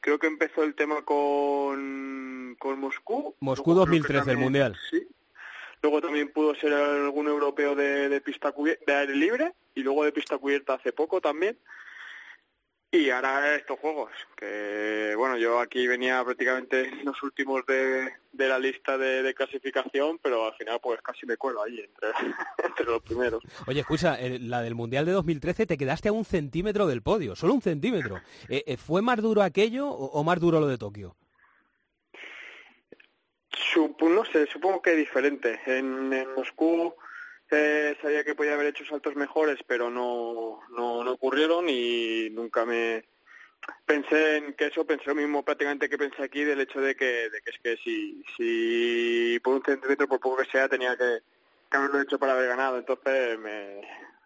creo 0.00 0.18
que 0.18 0.26
empezó 0.26 0.62
el 0.62 0.74
tema 0.74 1.02
con, 1.02 2.56
con 2.58 2.80
Moscú. 2.80 3.36
Moscú 3.40 3.74
2013, 3.74 4.30
el 4.30 4.38
Mundial. 4.38 4.76
Sí, 4.90 5.06
Luego 5.82 6.00
también 6.00 6.32
pudo 6.32 6.54
ser 6.54 6.72
algún 6.72 7.28
europeo 7.28 7.74
de, 7.74 8.20
pista 8.20 8.52
de 8.86 8.94
aire 8.94 9.14
libre 9.14 9.54
y 9.74 9.82
luego 9.82 10.04
de 10.04 10.12
pista 10.12 10.38
cubierta 10.38 10.74
hace 10.74 10.92
poco 10.92 11.20
también. 11.20 11.58
Y 12.92 13.08
ahora 13.10 13.54
estos 13.54 13.78
juegos, 13.78 14.10
que 14.36 15.14
bueno, 15.16 15.36
yo 15.36 15.60
aquí 15.60 15.86
venía 15.86 16.24
prácticamente 16.24 16.90
los 17.04 17.22
últimos 17.22 17.64
de, 17.64 18.10
la 18.32 18.58
lista 18.58 18.98
de, 18.98 19.32
clasificación, 19.32 20.18
pero 20.20 20.46
al 20.46 20.54
final 20.54 20.80
pues 20.82 21.00
casi 21.00 21.24
me 21.24 21.36
cuelo 21.36 21.62
ahí 21.62 21.78
entre, 21.78 22.08
entre 22.64 22.84
los 22.86 23.00
primeros. 23.02 23.44
Oye, 23.68 23.78
escucha, 23.80 24.18
la 24.40 24.60
del 24.60 24.74
Mundial 24.74 25.06
de 25.06 25.12
2013 25.12 25.66
te 25.66 25.78
quedaste 25.78 26.08
a 26.08 26.12
un 26.12 26.24
centímetro 26.24 26.88
del 26.88 27.00
podio, 27.00 27.36
solo 27.36 27.54
un 27.54 27.62
centímetro. 27.62 28.20
Eh, 28.48 28.64
eh, 28.66 28.76
¿Fue 28.76 29.02
más 29.02 29.22
duro 29.22 29.42
aquello 29.42 29.88
o 29.88 30.24
más 30.24 30.40
duro 30.40 30.58
lo 30.58 30.66
de 30.66 30.76
Tokio? 30.76 31.14
No 34.00 34.24
sé, 34.24 34.46
supongo 34.46 34.82
que 34.82 34.94
diferente. 34.94 35.60
En, 35.66 36.08
Moscú 36.34 36.94
eh, 37.50 37.96
sabía 38.00 38.24
que 38.24 38.34
podía 38.34 38.54
haber 38.54 38.68
hecho 38.68 38.84
saltos 38.84 39.16
mejores, 39.16 39.58
pero 39.66 39.90
no, 39.90 40.60
no, 40.70 41.04
no 41.04 41.12
ocurrieron 41.12 41.68
y 41.68 42.30
nunca 42.30 42.64
me 42.64 43.04
pensé 43.84 44.36
en 44.36 44.54
que 44.54 44.66
eso, 44.66 44.84
pensé 44.84 45.06
lo 45.06 45.14
mismo 45.14 45.44
prácticamente 45.44 45.88
que 45.88 45.98
pensé 45.98 46.22
aquí 46.22 46.44
del 46.44 46.60
hecho 46.60 46.80
de 46.80 46.94
que, 46.94 47.30
de 47.30 47.40
que 47.42 47.50
es 47.50 47.58
que 47.62 47.76
si, 47.76 48.22
si 48.36 49.38
por 49.40 49.54
un 49.54 49.62
centímetro, 49.62 50.08
por 50.08 50.20
poco 50.20 50.38
que 50.38 50.50
sea, 50.50 50.68
tenía 50.68 50.96
que, 50.96 51.18
que 51.70 51.76
haberlo 51.76 52.00
hecho 52.00 52.18
para 52.18 52.32
haber 52.32 52.48
ganado. 52.48 52.78
Entonces 52.78 53.38
me, 53.38 53.82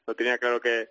lo 0.07 0.15
tenía 0.15 0.39
claro 0.39 0.61
que, 0.61 0.89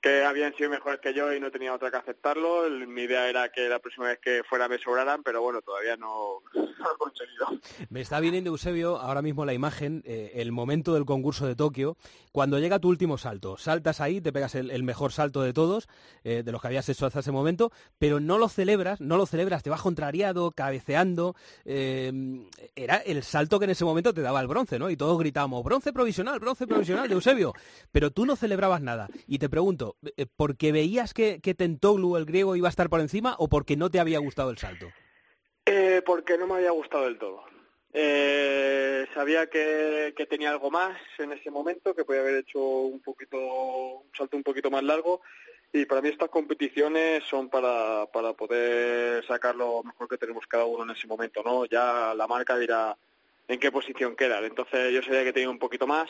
que 0.00 0.24
habían 0.24 0.54
sido 0.54 0.70
mejores 0.70 1.00
que 1.00 1.12
yo 1.12 1.32
y 1.32 1.40
no 1.40 1.50
tenía 1.50 1.74
otra 1.74 1.90
que 1.90 1.96
aceptarlo. 1.96 2.68
Mi 2.70 3.02
idea 3.02 3.28
era 3.28 3.50
que 3.50 3.68
la 3.68 3.80
próxima 3.80 4.08
vez 4.08 4.18
que 4.20 4.42
fuera 4.48 4.68
me 4.68 4.78
sobraran, 4.78 5.22
pero 5.22 5.42
bueno, 5.42 5.60
todavía 5.62 5.96
no, 5.98 6.40
lo 6.54 6.62
he 6.62 6.98
conseguido. 6.98 7.46
Me 7.90 8.00
está 8.00 8.20
viniendo, 8.20 8.50
Eusebio, 8.50 8.98
ahora 8.98 9.22
mismo 9.22 9.44
la 9.44 9.54
imagen, 9.54 10.02
eh, 10.06 10.32
el 10.36 10.52
momento 10.52 10.94
del 10.94 11.04
concurso 11.04 11.46
de 11.46 11.56
Tokio, 11.56 11.96
cuando 12.30 12.58
llega 12.58 12.78
tu 12.78 12.88
último 12.88 13.18
salto. 13.18 13.56
Saltas 13.56 14.00
ahí, 14.00 14.20
te 14.20 14.32
pegas 14.32 14.54
el, 14.54 14.82
mejor 14.84 15.12
salto 15.12 15.42
de 15.42 15.52
todos, 15.52 15.88
eh, 16.22 16.42
de 16.44 16.52
los 16.52 16.60
que 16.60 16.68
habías 16.68 16.88
hecho 16.88 17.06
hasta 17.06 17.20
ese 17.20 17.32
momento, 17.32 17.72
pero 17.98 18.20
no 18.20 18.38
lo 18.38 18.48
celebras, 18.48 19.00
no 19.00 19.16
lo 19.16 19.26
celebras, 19.26 19.62
te 19.62 19.70
vas 19.70 19.82
contrariado, 19.82 20.52
cabeceando. 20.52 21.34
Eh, 21.64 22.12
era 22.76 22.98
el 22.98 23.24
salto 23.24 23.58
que 23.58 23.64
en 23.64 23.72
ese 23.72 23.84
momento 23.84 24.14
te 24.14 24.22
daba 24.22 24.40
el 24.40 24.46
bronce, 24.46 24.78
¿no? 24.78 24.90
Y 24.90 24.96
todos 24.96 25.18
gritamos, 25.18 25.64
bronce 25.64 25.92
provisional, 25.92 26.38
bronce 26.38 26.66
provisional 26.66 27.08
de 27.08 27.14
Eusebio. 27.14 27.52
Pero 27.90 28.12
tú 28.12 28.24
no 28.24 28.36
celebrabas 28.36 28.80
nada. 28.80 29.08
Y 29.26 29.38
te 29.38 29.48
pregunto, 29.48 29.87
eh, 30.16 30.26
¿porque 30.36 30.72
veías 30.72 31.14
que, 31.14 31.40
que 31.40 31.54
Tentoglu, 31.54 32.16
el 32.16 32.24
griego, 32.24 32.56
iba 32.56 32.68
a 32.68 32.70
estar 32.70 32.88
por 32.88 33.00
encima 33.00 33.34
o 33.38 33.48
porque 33.48 33.76
no 33.76 33.90
te 33.90 34.00
había 34.00 34.18
gustado 34.18 34.50
el 34.50 34.58
salto? 34.58 34.86
Eh, 35.66 36.02
porque 36.04 36.38
no 36.38 36.46
me 36.46 36.54
había 36.54 36.70
gustado 36.70 37.04
del 37.04 37.18
todo. 37.18 37.44
Eh, 37.92 39.06
sabía 39.14 39.48
que, 39.48 40.14
tenía 40.28 40.50
algo 40.50 40.70
más 40.70 40.98
en 41.18 41.32
ese 41.32 41.50
momento, 41.50 41.94
que 41.94 42.04
podía 42.04 42.20
haber 42.20 42.36
hecho 42.36 42.60
un 42.60 43.00
poquito 43.00 43.38
un 43.38 44.10
salto 44.16 44.36
un 44.36 44.42
poquito 44.42 44.70
más 44.70 44.82
largo 44.82 45.20
y 45.72 45.84
para 45.84 46.00
mí 46.00 46.08
estas 46.08 46.30
competiciones 46.30 47.24
son 47.24 47.48
para, 47.48 48.06
para 48.12 48.32
poder 48.32 49.24
sacar 49.26 49.54
lo 49.54 49.82
mejor 49.82 50.08
que 50.08 50.18
tenemos 50.18 50.46
cada 50.46 50.64
uno 50.64 50.84
en 50.84 50.90
ese 50.90 51.06
momento, 51.06 51.42
¿no? 51.42 51.66
Ya 51.66 52.14
la 52.14 52.26
marca 52.26 52.56
dirá 52.56 52.96
en 53.48 53.58
qué 53.58 53.70
posición 53.70 54.16
queda. 54.16 54.38
Entonces 54.46 54.92
yo 54.92 55.02
sabía 55.02 55.24
que 55.24 55.32
tenía 55.32 55.50
un 55.50 55.58
poquito 55.58 55.86
más, 55.86 56.08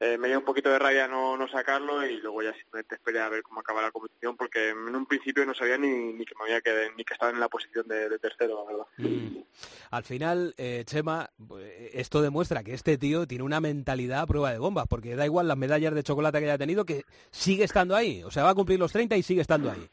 eh, 0.00 0.18
me 0.18 0.28
dio 0.28 0.38
un 0.38 0.44
poquito 0.44 0.70
de 0.70 0.78
rabia 0.78 1.06
no, 1.06 1.36
no 1.36 1.48
sacarlo 1.48 2.04
y 2.06 2.20
luego 2.20 2.42
ya 2.42 2.52
simplemente 2.54 2.96
esperé 2.96 3.20
a 3.20 3.28
ver 3.28 3.42
cómo 3.42 3.60
acaba 3.60 3.82
la 3.82 3.90
competición 3.90 4.36
porque 4.36 4.70
en 4.70 4.94
un 4.94 5.06
principio 5.06 5.46
no 5.46 5.54
sabía 5.54 5.78
ni, 5.78 6.12
ni 6.12 6.24
que 6.24 6.34
me 6.36 6.44
había 6.44 6.60
quedado, 6.60 6.90
ni 6.96 7.04
que 7.04 7.14
estaba 7.14 7.32
en 7.32 7.40
la 7.40 7.48
posición 7.48 7.86
de, 7.88 8.18
tercero, 8.18 8.64
la 8.64 8.72
verdad. 8.72 8.86
Mm. 8.98 9.38
Al 9.90 10.04
final, 10.04 10.54
eh, 10.56 10.82
Chema, 10.86 11.30
esto 11.92 12.22
demuestra 12.22 12.64
que 12.64 12.74
este 12.74 12.98
tío 12.98 13.26
tiene 13.26 13.44
una 13.44 13.60
mentalidad 13.60 14.20
a 14.20 14.26
prueba 14.26 14.52
de 14.52 14.58
bombas, 14.58 14.86
porque 14.88 15.16
da 15.16 15.24
igual 15.24 15.48
las 15.48 15.56
medallas 15.56 15.94
de 15.94 16.02
chocolate 16.02 16.38
que 16.40 16.44
haya 16.46 16.58
tenido, 16.58 16.84
que 16.84 17.04
sigue 17.30 17.64
estando 17.64 17.94
ahí. 17.94 18.22
O 18.24 18.30
sea, 18.30 18.44
va 18.44 18.50
a 18.50 18.54
cumplir 18.54 18.78
los 18.78 18.92
30 18.92 19.16
y 19.16 19.22
sigue 19.22 19.40
estando 19.40 19.70
ahí. 19.70 19.88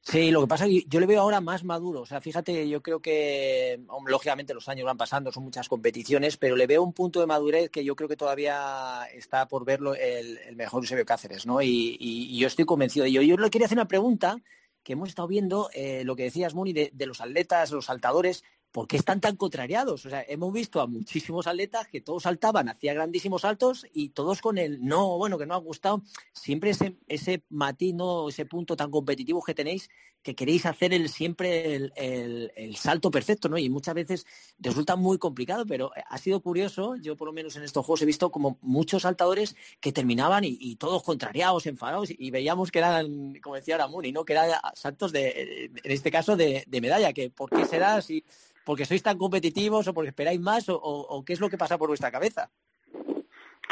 Sí, 0.00 0.30
lo 0.30 0.40
que 0.40 0.46
pasa 0.46 0.64
es 0.64 0.70
que 0.70 0.84
yo 0.88 1.00
le 1.00 1.06
veo 1.06 1.20
ahora 1.20 1.40
más 1.40 1.64
maduro. 1.64 2.00
O 2.00 2.06
sea, 2.06 2.20
fíjate, 2.20 2.68
yo 2.68 2.82
creo 2.82 3.00
que, 3.00 3.80
lógicamente, 4.06 4.54
los 4.54 4.68
años 4.68 4.86
van 4.86 4.96
pasando, 4.96 5.30
son 5.32 5.44
muchas 5.44 5.68
competiciones, 5.68 6.36
pero 6.36 6.56
le 6.56 6.66
veo 6.66 6.82
un 6.82 6.94
punto 6.94 7.20
de 7.20 7.26
madurez 7.26 7.70
que 7.70 7.84
yo 7.84 7.94
creo 7.94 8.08
que 8.08 8.16
todavía 8.16 9.04
está 9.12 9.48
por 9.48 9.64
verlo 9.64 9.94
el, 9.94 10.38
mejor 10.56 10.82
Eusebio 10.82 11.04
Cáceres, 11.04 11.44
¿no? 11.46 11.60
Y, 11.60 12.38
yo 12.38 12.46
estoy 12.46 12.64
convencido 12.64 13.04
de 13.04 13.10
ello. 13.10 13.22
Yo 13.22 13.36
le 13.36 13.50
quería 13.50 13.66
hacer 13.66 13.76
una 13.76 13.88
pregunta 13.88 14.38
que 14.82 14.94
hemos 14.94 15.10
estado 15.10 15.28
viendo, 15.28 15.68
eh, 15.74 16.02
lo 16.04 16.16
que 16.16 16.22
decías, 16.22 16.54
Moni, 16.54 16.72
de, 16.72 16.90
de 16.94 17.06
los 17.06 17.20
atletas, 17.20 17.70
los 17.70 17.86
saltadores, 17.86 18.44
¿por 18.72 18.86
qué 18.86 18.96
están 18.96 19.20
tan 19.20 19.36
contrariados? 19.36 20.06
O 20.06 20.10
sea, 20.10 20.24
hemos 20.28 20.52
visto 20.52 20.80
a 20.80 20.86
muchísimos 20.86 21.46
atletas 21.46 21.88
que 21.88 22.00
todos 22.00 22.24
saltaban, 22.24 22.68
hacían 22.68 22.96
grandísimos 22.96 23.42
saltos 23.42 23.86
y 23.92 24.10
todos 24.10 24.40
con 24.40 24.58
el 24.58 24.84
no, 24.84 25.16
bueno, 25.18 25.38
que 25.38 25.46
no 25.46 25.54
ha 25.54 25.58
gustado. 25.58 26.02
Siempre 26.32 26.70
ese, 26.70 26.96
ese 27.08 27.42
matiz, 27.48 27.94
ese 28.28 28.46
punto 28.46 28.76
tan 28.76 28.90
competitivo 28.90 29.42
que 29.42 29.54
tenéis, 29.54 29.88
que 30.22 30.34
queréis 30.34 30.66
hacer 30.66 30.92
el, 30.92 31.08
siempre 31.08 31.74
el, 31.74 32.76
salto 32.76 33.10
perfecto, 33.10 33.48
¿no? 33.48 33.56
Y 33.56 33.70
muchas 33.70 33.94
veces 33.94 34.26
resulta 34.58 34.96
muy 34.96 35.18
complicado, 35.18 35.64
pero 35.66 35.90
ha 36.08 36.18
sido 36.18 36.40
curioso. 36.40 36.96
Yo, 36.96 37.16
por 37.16 37.26
lo 37.26 37.32
menos 37.32 37.56
en 37.56 37.62
estos 37.62 37.84
juegos, 37.84 38.02
he 38.02 38.06
visto 38.06 38.30
como 38.30 38.58
muchos 38.60 39.02
saltadores 39.02 39.56
que 39.80 39.92
terminaban 39.92 40.44
y, 40.44 40.76
todos 40.76 41.02
contrariados, 41.02 41.66
enfadados, 41.66 42.10
y 42.10 42.30
veíamos 42.30 42.70
que 42.70 42.78
eran, 42.78 43.34
como 43.40 43.56
decía 43.56 43.78
Ramón, 43.78 44.04
¿no? 44.12 44.24
Que 44.24 44.34
eran 44.34 44.50
saltos 44.74 45.12
de, 45.12 45.70
en 45.82 45.92
este 45.92 46.10
caso, 46.10 46.36
de, 46.36 46.64
medalla, 46.80 47.12
que 47.12 47.30
por 47.30 47.50
qué 47.50 47.64
será 47.64 47.96
así 47.96 48.24
porque 48.68 48.84
sois 48.84 49.02
tan 49.02 49.16
competitivos 49.16 49.88
o 49.88 49.94
porque 49.94 50.10
esperáis 50.10 50.38
más 50.38 50.68
o, 50.68 51.24
qué 51.24 51.32
es 51.32 51.40
lo 51.40 51.48
que 51.48 51.56
pasa 51.56 51.78
por 51.78 51.88
vuestra 51.88 52.12
cabeza. 52.12 52.50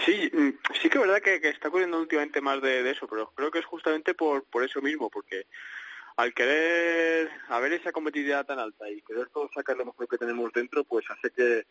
Sí, 0.07 0.31
mm, 0.33 0.57
sí 0.81 0.89
que 0.89 0.97
es 0.97 1.05
verdad 1.07 1.21
que, 1.21 1.37
está 1.51 1.69
ocurriendo 1.69 2.01
últimamente 2.01 2.41
más 2.41 2.63
de, 2.63 2.91
eso, 2.91 3.07
pero 3.07 3.31
creo 3.37 3.51
que 3.51 3.59
es 3.59 3.67
justamente 3.67 4.15
por, 4.15 4.45
por 4.45 4.65
eso 4.65 4.81
mismo, 4.81 5.11
porque 5.11 5.49
al 6.17 6.33
querer, 6.33 7.31
a 7.49 7.61
ver 7.61 7.75
esa 7.75 7.93
competitividad 7.93 8.47
tan 8.47 8.59
alta 8.59 8.89
y 8.89 9.03
querer 9.03 9.29
todo 9.29 9.51
sacar 9.55 9.77
lo 9.77 9.85
mejor 9.85 10.09
que 10.09 10.17
tenemos 10.17 10.51
dentro, 10.55 10.83
pues 10.85 11.05
hace 11.11 11.29
que, 11.29 11.67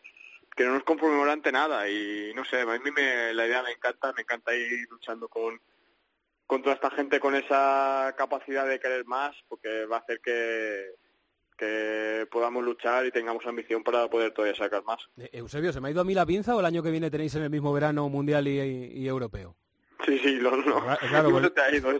que 0.54 0.64
no 0.64 0.74
nos 0.74 0.84
conformemos 0.84 1.28
ante 1.28 1.50
nada 1.50 1.90
y 1.90 2.30
no 2.32 2.44
sé, 2.44 2.60
a 2.60 2.78
mí 2.78 2.90
me, 2.94 3.34
la 3.34 3.44
idea 3.44 3.64
me 3.64 3.72
encanta, 3.72 4.12
me 4.12 4.22
encanta 4.22 4.54
ir 4.54 4.86
luchando 4.88 5.26
con, 5.26 5.60
con 6.46 6.62
toda 6.62 6.76
esta 6.76 6.92
gente 6.92 7.18
con 7.18 7.34
esa 7.34 8.14
capacidad 8.16 8.68
de 8.68 8.78
querer 8.78 9.04
más, 9.04 9.34
porque 9.48 9.84
va 9.86 9.96
a 9.96 10.00
hacer 10.00 10.20
que, 10.20 10.94
que 11.56 12.26
podamos 12.30 12.64
luchar 12.64 13.06
y 13.06 13.10
tengamos 13.10 13.44
ambición 13.46 13.82
para 13.82 14.08
poder 14.08 14.32
todavía 14.32 14.56
sacar 14.56 14.84
más. 14.84 14.98
Eh, 15.18 15.30
Eusebio, 15.32 15.72
¿se 15.72 15.80
me 15.80 15.88
ha 15.88 15.90
ido 15.90 16.00
a 16.00 16.04
mí 16.04 16.14
la 16.14 16.26
pinza 16.26 16.54
o 16.54 16.60
el 16.60 16.66
año 16.66 16.82
que 16.82 16.90
viene 16.90 17.10
tenéis 17.10 17.34
en 17.34 17.42
el 17.42 17.50
mismo 17.50 17.72
verano 17.72 18.08
mundial 18.08 18.46
y, 18.46 19.06
europeo? 19.06 19.56
Sí, 20.04 20.18
sí, 20.18 20.34
lo, 20.34 20.56
no. 20.56 20.82
Claro, 21.08 21.30
pues... 21.30 21.54
te 21.54 21.60
ha 21.60 21.74
ido, 21.74 21.90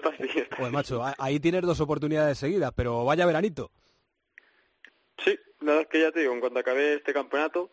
Pues 0.58 0.72
macho, 0.72 1.02
ahí 1.18 1.40
tienes 1.40 1.62
dos 1.62 1.80
oportunidades 1.80 2.38
seguidas, 2.38 2.72
pero 2.76 3.04
vaya 3.04 3.26
veranito. 3.26 3.70
Sí, 5.24 5.38
la 5.60 5.66
verdad 5.66 5.82
es 5.82 5.88
que 5.88 6.00
ya 6.00 6.12
te 6.12 6.20
digo, 6.20 6.34
en 6.34 6.40
cuanto 6.40 6.58
acabé 6.58 6.94
este 6.94 7.12
campeonato, 7.12 7.70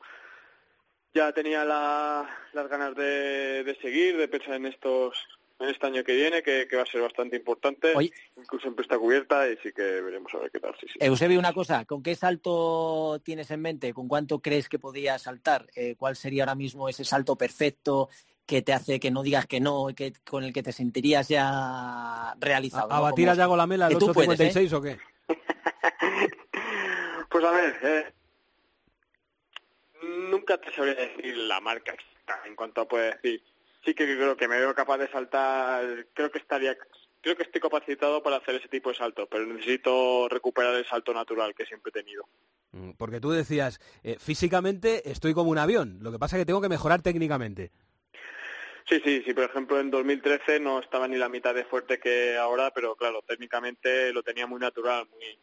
ya 1.14 1.32
tenía 1.34 1.66
las 1.66 2.70
ganas 2.70 2.96
de, 2.96 3.64
de 3.64 3.76
seguir, 3.82 4.18
de 4.18 4.28
pensar 4.28 4.56
en 4.56 4.66
estos 4.66 5.16
en 5.60 5.70
este 5.70 5.88
año 5.88 6.04
que 6.04 6.14
viene, 6.14 6.44
que, 6.44 6.68
va 6.76 6.84
a 6.84 6.86
ser 6.86 7.02
bastante 7.02 7.36
importante. 7.36 7.94
Incluso 8.38 8.64
siempre 8.64 8.84
está 8.84 8.98
cubierta 8.98 9.48
y 9.48 9.58
sí 9.58 9.72
que 9.72 9.82
veremos 9.82 10.34
a 10.34 10.40
ver 10.40 10.52
qué 10.52 10.60
tal. 10.60 10.76
Sí, 10.80 10.88
sí. 10.88 11.00
Eusebio, 11.00 11.40
una 11.40 11.54
cosa, 11.54 11.86
¿con 11.86 12.04
qué 12.04 12.16
salto 12.16 13.22
tienes 13.24 13.50
en 13.52 13.62
mente? 13.62 13.94
¿Con 13.94 14.08
cuánto 14.08 14.40
crees 14.40 14.70
que 14.70 14.80
podías 14.80 15.22
saltar? 15.22 15.68
Eh, 15.76 15.96
¿Cuál 15.98 16.16
sería 16.16 16.44
ahora 16.44 16.56
mismo 16.56 16.90
ese 16.90 17.06
salto 17.06 17.38
perfecto 17.38 18.10
que 18.46 18.62
te 18.62 18.74
hace 18.74 19.00
que 19.00 19.12
no 19.12 19.24
digas 19.24 19.48
que 19.48 19.62
no 19.62 19.90
y 19.90 19.94
que 19.94 20.14
con 20.26 20.44
el 20.44 20.52
que 20.52 20.64
te 20.64 20.72
sentirías 20.72 21.28
ya 21.28 22.36
realizado? 22.40 22.92
¿A, 22.92 23.00
batir 23.00 23.30
a 23.30 23.36
Yago 23.36 23.56
Lamela 23.56 23.88
al 23.88 23.96
8.56 23.96 24.72
¿eh? 24.72 24.76
o 24.76 24.82
qué? 24.82 24.98
pues 27.30 27.46
a 27.46 27.52
ver, 27.52 27.80
eh, 27.84 28.14
nunca 30.30 30.58
te 30.58 30.74
sabría 30.74 30.96
decir 30.96 31.38
la 31.38 31.62
marca 31.62 31.96
en 32.46 32.56
cuanto 32.56 32.82
a 32.82 32.88
poder 32.88 33.20
decir 33.22 33.42
sí 33.86 33.94
que 33.94 34.06
creo 34.06 34.38
que 34.38 34.48
me 34.48 34.60
veo 34.60 34.74
capaz 34.74 34.98
de 34.98 35.10
saltar, 35.10 36.08
creo 36.14 36.32
que 36.32 36.40
estaría, 36.40 36.78
creo 37.22 37.36
que 37.36 37.44
estoy 37.44 37.62
capacitado 37.62 38.22
para 38.24 38.38
hacer 38.38 38.56
ese 38.56 38.68
tipo 38.68 38.90
de 38.90 38.96
salto, 38.96 39.28
pero 39.28 39.46
necesito 39.46 40.28
recuperar 40.30 40.76
el 40.76 40.86
salto 40.86 41.14
natural 41.14 41.54
que 41.56 41.66
siempre 41.66 41.90
he 41.90 42.04
tenido. 42.04 42.28
Mm, 42.72 42.92
porque 42.92 43.20
tú 43.20 43.32
decías, 43.32 43.80
eh, 44.04 44.18
físicamente 44.20 45.10
estoy 45.10 45.34
como 45.34 45.52
un 45.52 45.58
avión, 45.58 46.00
lo 46.02 46.12
que 46.12 46.20
pasa 46.20 46.38
es 46.38 46.42
que 46.42 46.46
tengo 46.46 46.62
que 46.62 46.70
mejorar 46.70 47.02
técnicamente. 47.02 47.72
Sí, 48.88 49.02
sí, 49.04 49.24
sí, 49.26 49.34
por 49.34 49.46
ejemplo 49.46 49.80
en 49.80 49.90
2013 49.90 50.60
no 50.60 50.80
estaba 50.80 51.08
ni 51.08 51.16
la 51.18 51.30
mitad 51.30 51.56
de 51.56 51.64
fuerte 51.64 52.00
que 52.00 52.36
ahora, 52.36 52.72
pero 52.72 52.96
claro, 52.96 53.22
técnicamente 53.26 54.12
lo 54.12 54.24
tenía 54.24 54.46
muy 54.46 54.60
natural, 54.60 55.08
muy, 55.10 55.40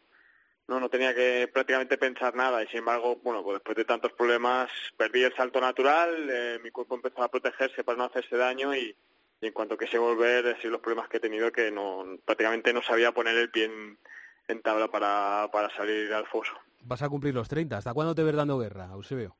no, 0.67 0.79
no 0.79 0.89
tenía 0.89 1.13
que 1.13 1.49
prácticamente 1.51 1.97
pensar 1.97 2.35
nada 2.35 2.63
y 2.63 2.67
sin 2.67 2.79
embargo, 2.79 3.19
bueno, 3.23 3.43
pues 3.43 3.55
después 3.55 3.75
de 3.75 3.85
tantos 3.85 4.13
problemas 4.13 4.69
perdí 4.97 5.23
el 5.23 5.35
salto 5.35 5.59
natural, 5.59 6.29
eh, 6.29 6.59
mi 6.63 6.71
cuerpo 6.71 6.95
empezó 6.95 7.23
a 7.23 7.31
protegerse 7.31 7.83
para 7.83 7.97
no 7.97 8.05
hacerse 8.05 8.37
daño 8.37 8.73
y, 8.73 8.95
en 9.41 9.53
cuanto 9.53 9.77
que 9.77 9.87
se 9.87 9.97
volver, 9.97 10.45
decir 10.45 10.71
los 10.71 10.81
problemas 10.81 11.09
que 11.09 11.17
he 11.17 11.19
tenido 11.21 11.51
que 11.51 11.71
no 11.71 12.05
prácticamente 12.25 12.73
no 12.73 12.81
sabía 12.81 13.11
poner 13.11 13.35
el 13.37 13.49
pie 13.49 13.65
en, 13.65 14.61
tabla 14.61 14.89
para, 14.89 15.49
para 15.51 15.73
salir 15.75 16.13
al 16.13 16.27
foso. 16.27 16.51
Vas 16.81 17.01
a 17.01 17.09
cumplir 17.09 17.33
los 17.33 17.47
30, 17.47 17.77
¿hasta 17.77 17.93
cuándo 17.93 18.13
te 18.13 18.23
ves 18.23 18.35
dando 18.35 18.59
guerra, 18.59 18.89
Eusebio? 18.93 19.37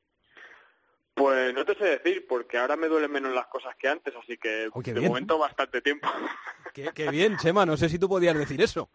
Pues 1.14 1.52
no 1.52 1.64
te 1.66 1.74
sé 1.74 1.84
decir, 1.84 2.26
porque 2.26 2.56
ahora 2.56 2.76
me 2.76 2.88
duelen 2.88 3.12
menos 3.12 3.34
las 3.34 3.46
cosas 3.46 3.76
que 3.76 3.88
antes, 3.88 4.14
así 4.16 4.38
que 4.38 4.68
oh, 4.72 4.80
de 4.80 5.00
momento 5.00 5.38
bastante 5.38 5.82
tiempo. 5.82 6.08
Qué, 6.72 6.90
qué 6.94 7.10
bien, 7.10 7.36
Chema, 7.36 7.66
no 7.66 7.76
sé 7.76 7.90
si 7.90 7.98
tú 7.98 8.08
podías 8.08 8.36
decir 8.36 8.62
eso. 8.62 8.88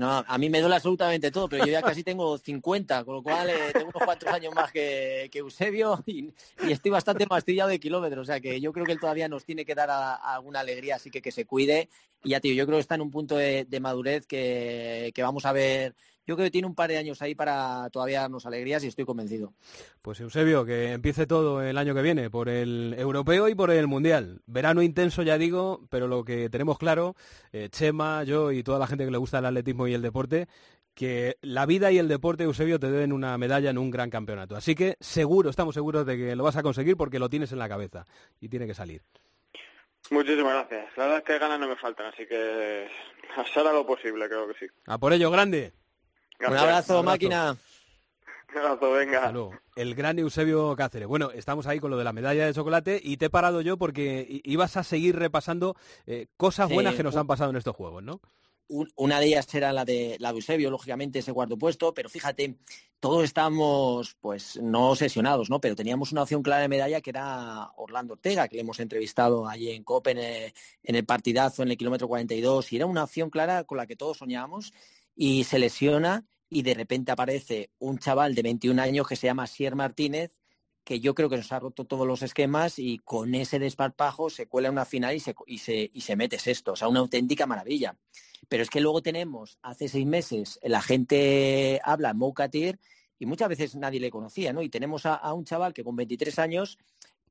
No, 0.00 0.24
a 0.26 0.38
mí 0.38 0.48
me 0.48 0.60
duele 0.60 0.76
absolutamente 0.76 1.30
todo, 1.30 1.46
pero 1.46 1.66
yo 1.66 1.72
ya 1.72 1.82
casi 1.82 2.02
tengo 2.02 2.38
50, 2.38 3.04
con 3.04 3.16
lo 3.16 3.22
cual 3.22 3.50
eh, 3.50 3.70
tengo 3.70 3.90
unos 3.94 4.02
cuantos 4.02 4.30
años 4.30 4.54
más 4.54 4.72
que, 4.72 5.28
Eusebio 5.30 6.02
y, 6.06 6.32
estoy 6.70 6.90
bastante 6.90 7.26
mastillado 7.26 7.68
de 7.68 7.78
kilómetros. 7.78 8.22
O 8.22 8.24
sea 8.24 8.40
que 8.40 8.62
yo 8.62 8.72
creo 8.72 8.86
que 8.86 8.92
él 8.92 8.98
todavía 8.98 9.28
nos 9.28 9.44
tiene 9.44 9.66
que 9.66 9.74
dar 9.74 9.90
alguna 10.22 10.60
alegría, 10.60 10.96
así 10.96 11.10
que 11.10 11.20
que 11.20 11.30
se 11.30 11.44
cuide. 11.44 11.90
Y 12.24 12.30
ya, 12.30 12.40
tío, 12.40 12.54
yo 12.54 12.64
creo 12.64 12.78
que 12.78 12.80
está 12.80 12.94
en 12.94 13.02
un 13.02 13.10
punto 13.10 13.36
de, 13.36 13.66
madurez 13.78 14.26
que, 14.26 15.12
que, 15.14 15.22
vamos 15.22 15.44
a 15.44 15.52
ver 15.52 15.94
yo 16.26 16.36
creo 16.36 16.46
que 16.46 16.50
tiene 16.50 16.66
un 16.66 16.74
par 16.74 16.90
de 16.90 16.98
años 16.98 17.22
ahí 17.22 17.34
para 17.34 17.88
todavía 17.90 18.20
darnos 18.20 18.46
alegrías 18.46 18.84
y 18.84 18.88
estoy 18.88 19.04
convencido. 19.04 19.52
Pues 20.02 20.20
Eusebio, 20.20 20.64
que 20.64 20.92
empiece 20.92 21.26
todo 21.26 21.62
el 21.62 21.76
año 21.78 21.94
que 21.94 22.02
viene, 22.02 22.30
por 22.30 22.48
el 22.48 22.94
europeo 22.98 23.48
y 23.48 23.54
por 23.54 23.70
el 23.70 23.86
mundial. 23.86 24.40
Verano 24.46 24.82
intenso, 24.82 25.22
ya 25.22 25.38
digo, 25.38 25.80
pero 25.90 26.06
lo 26.06 26.24
que 26.24 26.48
tenemos 26.50 26.78
claro, 26.78 27.16
eh, 27.52 27.68
Chema, 27.70 28.24
yo 28.24 28.52
y 28.52 28.62
toda 28.62 28.78
la 28.78 28.86
gente 28.86 29.04
que 29.04 29.10
le 29.10 29.18
gusta 29.18 29.38
el 29.38 29.46
atletismo 29.46 29.88
y 29.88 29.94
el 29.94 30.02
deporte, 30.02 30.48
que 30.94 31.38
la 31.40 31.66
vida 31.66 31.90
y 31.90 31.98
el 31.98 32.08
deporte, 32.08 32.44
Eusebio, 32.44 32.78
te 32.78 32.90
deben 32.90 33.12
una 33.12 33.36
medalla 33.38 33.70
en 33.70 33.78
un 33.78 33.90
gran 33.90 34.10
campeonato. 34.10 34.56
Así 34.56 34.74
que 34.74 34.96
seguro, 35.00 35.50
estamos 35.50 35.74
seguros 35.74 36.06
de 36.06 36.16
que 36.16 36.36
lo 36.36 36.44
vas 36.44 36.56
a 36.56 36.62
conseguir 36.62 36.96
porque 36.96 37.18
lo 37.18 37.30
tienes 37.30 37.52
en 37.52 37.58
la 37.58 37.68
cabeza 37.68 38.04
y 38.40 38.48
tiene 38.48 38.66
que 38.66 38.74
salir. 38.74 39.02
Muchísimas 40.10 40.52
gracias. 40.52 40.96
La 40.96 41.04
verdad 41.04 41.18
es 41.18 41.24
que 41.24 41.38
ganas 41.38 41.60
no 41.60 41.68
me 41.68 41.76
faltan, 41.76 42.06
así 42.06 42.26
que 42.26 42.88
hacer 43.36 43.62
lo 43.64 43.86
posible, 43.86 44.28
creo 44.28 44.48
que 44.48 44.54
sí. 44.58 44.66
A 44.86 44.98
por 44.98 45.12
ello, 45.12 45.30
grande. 45.30 45.72
Un 46.46 46.56
abrazo, 46.56 47.02
máquina. 47.02 47.56
Un 48.52 48.58
abrazo, 48.58 48.92
venga. 48.92 49.32
El 49.76 49.94
gran 49.94 50.18
Eusebio 50.18 50.74
Cáceres. 50.76 51.08
Bueno, 51.08 51.30
estamos 51.32 51.66
ahí 51.66 51.78
con 51.78 51.90
lo 51.90 51.98
de 51.98 52.04
la 52.04 52.12
medalla 52.12 52.46
de 52.46 52.54
chocolate 52.54 53.00
y 53.02 53.16
te 53.16 53.26
he 53.26 53.30
parado 53.30 53.60
yo 53.60 53.76
porque 53.76 54.40
ibas 54.44 54.76
a 54.76 54.84
seguir 54.84 55.16
repasando 55.16 55.76
eh, 56.06 56.26
cosas 56.36 56.70
buenas 56.70 56.94
que 56.94 57.02
nos 57.02 57.16
han 57.16 57.26
pasado 57.26 57.50
en 57.50 57.56
estos 57.56 57.76
juegos, 57.76 58.02
¿no? 58.02 58.20
Una 58.94 59.18
de 59.18 59.26
ellas 59.26 59.52
era 59.52 59.72
la 59.72 59.84
de 59.84 60.16
la 60.20 60.30
de 60.30 60.38
Eusebio, 60.38 60.70
lógicamente, 60.70 61.18
ese 61.18 61.32
cuarto 61.32 61.58
puesto, 61.58 61.92
pero 61.92 62.08
fíjate, 62.08 62.56
todos 63.00 63.24
estamos, 63.24 64.16
pues, 64.20 64.60
no 64.62 64.90
obsesionados, 64.90 65.50
¿no? 65.50 65.60
Pero 65.60 65.74
teníamos 65.74 66.12
una 66.12 66.22
opción 66.22 66.40
clara 66.40 66.62
de 66.62 66.68
medalla 66.68 67.00
que 67.00 67.10
era 67.10 67.72
Orlando 67.76 68.12
Ortega, 68.12 68.46
que 68.46 68.54
le 68.54 68.62
hemos 68.62 68.78
entrevistado 68.78 69.48
allí 69.48 69.70
en 69.72 69.82
Copen 69.82 70.18
en 70.18 70.94
el 70.94 71.04
partidazo 71.04 71.64
en 71.64 71.72
el 71.72 71.76
kilómetro 71.76 72.06
42, 72.06 72.72
y 72.72 72.76
era 72.76 72.86
una 72.86 73.02
opción 73.02 73.28
clara 73.28 73.64
con 73.64 73.76
la 73.76 73.86
que 73.86 73.96
todos 73.96 74.18
soñábamos 74.18 74.72
y 75.22 75.44
se 75.44 75.58
lesiona 75.58 76.24
y 76.48 76.62
de 76.62 76.72
repente 76.72 77.12
aparece 77.12 77.68
un 77.78 77.98
chaval 77.98 78.34
de 78.34 78.40
21 78.40 78.80
años 78.80 79.06
que 79.06 79.16
se 79.16 79.26
llama 79.26 79.46
Sier 79.46 79.74
Martínez, 79.74 80.34
que 80.82 80.98
yo 80.98 81.14
creo 81.14 81.28
que 81.28 81.36
nos 81.36 81.52
ha 81.52 81.58
roto 81.58 81.84
todos 81.84 82.06
los 82.06 82.22
esquemas 82.22 82.78
y 82.78 83.00
con 83.00 83.34
ese 83.34 83.58
desparpajo 83.58 84.30
se 84.30 84.46
cuela 84.46 84.70
una 84.70 84.86
final 84.86 85.14
y 85.14 85.20
se, 85.20 85.34
y 85.46 85.58
se, 85.58 85.90
y 85.92 86.00
se 86.00 86.16
mete 86.16 86.38
sexto. 86.38 86.72
O 86.72 86.76
sea, 86.76 86.88
una 86.88 87.00
auténtica 87.00 87.46
maravilla. 87.46 87.98
Pero 88.48 88.62
es 88.62 88.70
que 88.70 88.80
luego 88.80 89.02
tenemos, 89.02 89.58
hace 89.60 89.88
seis 89.88 90.06
meses, 90.06 90.58
la 90.62 90.80
gente 90.80 91.82
habla 91.84 92.14
Moukatir 92.14 92.78
y 93.18 93.26
muchas 93.26 93.50
veces 93.50 93.76
nadie 93.76 94.00
le 94.00 94.10
conocía, 94.10 94.54
¿no? 94.54 94.62
Y 94.62 94.70
tenemos 94.70 95.04
a, 95.04 95.34
un 95.34 95.44
chaval 95.44 95.74
que 95.74 95.84
con 95.84 95.96
23 95.96 96.38
años 96.38 96.78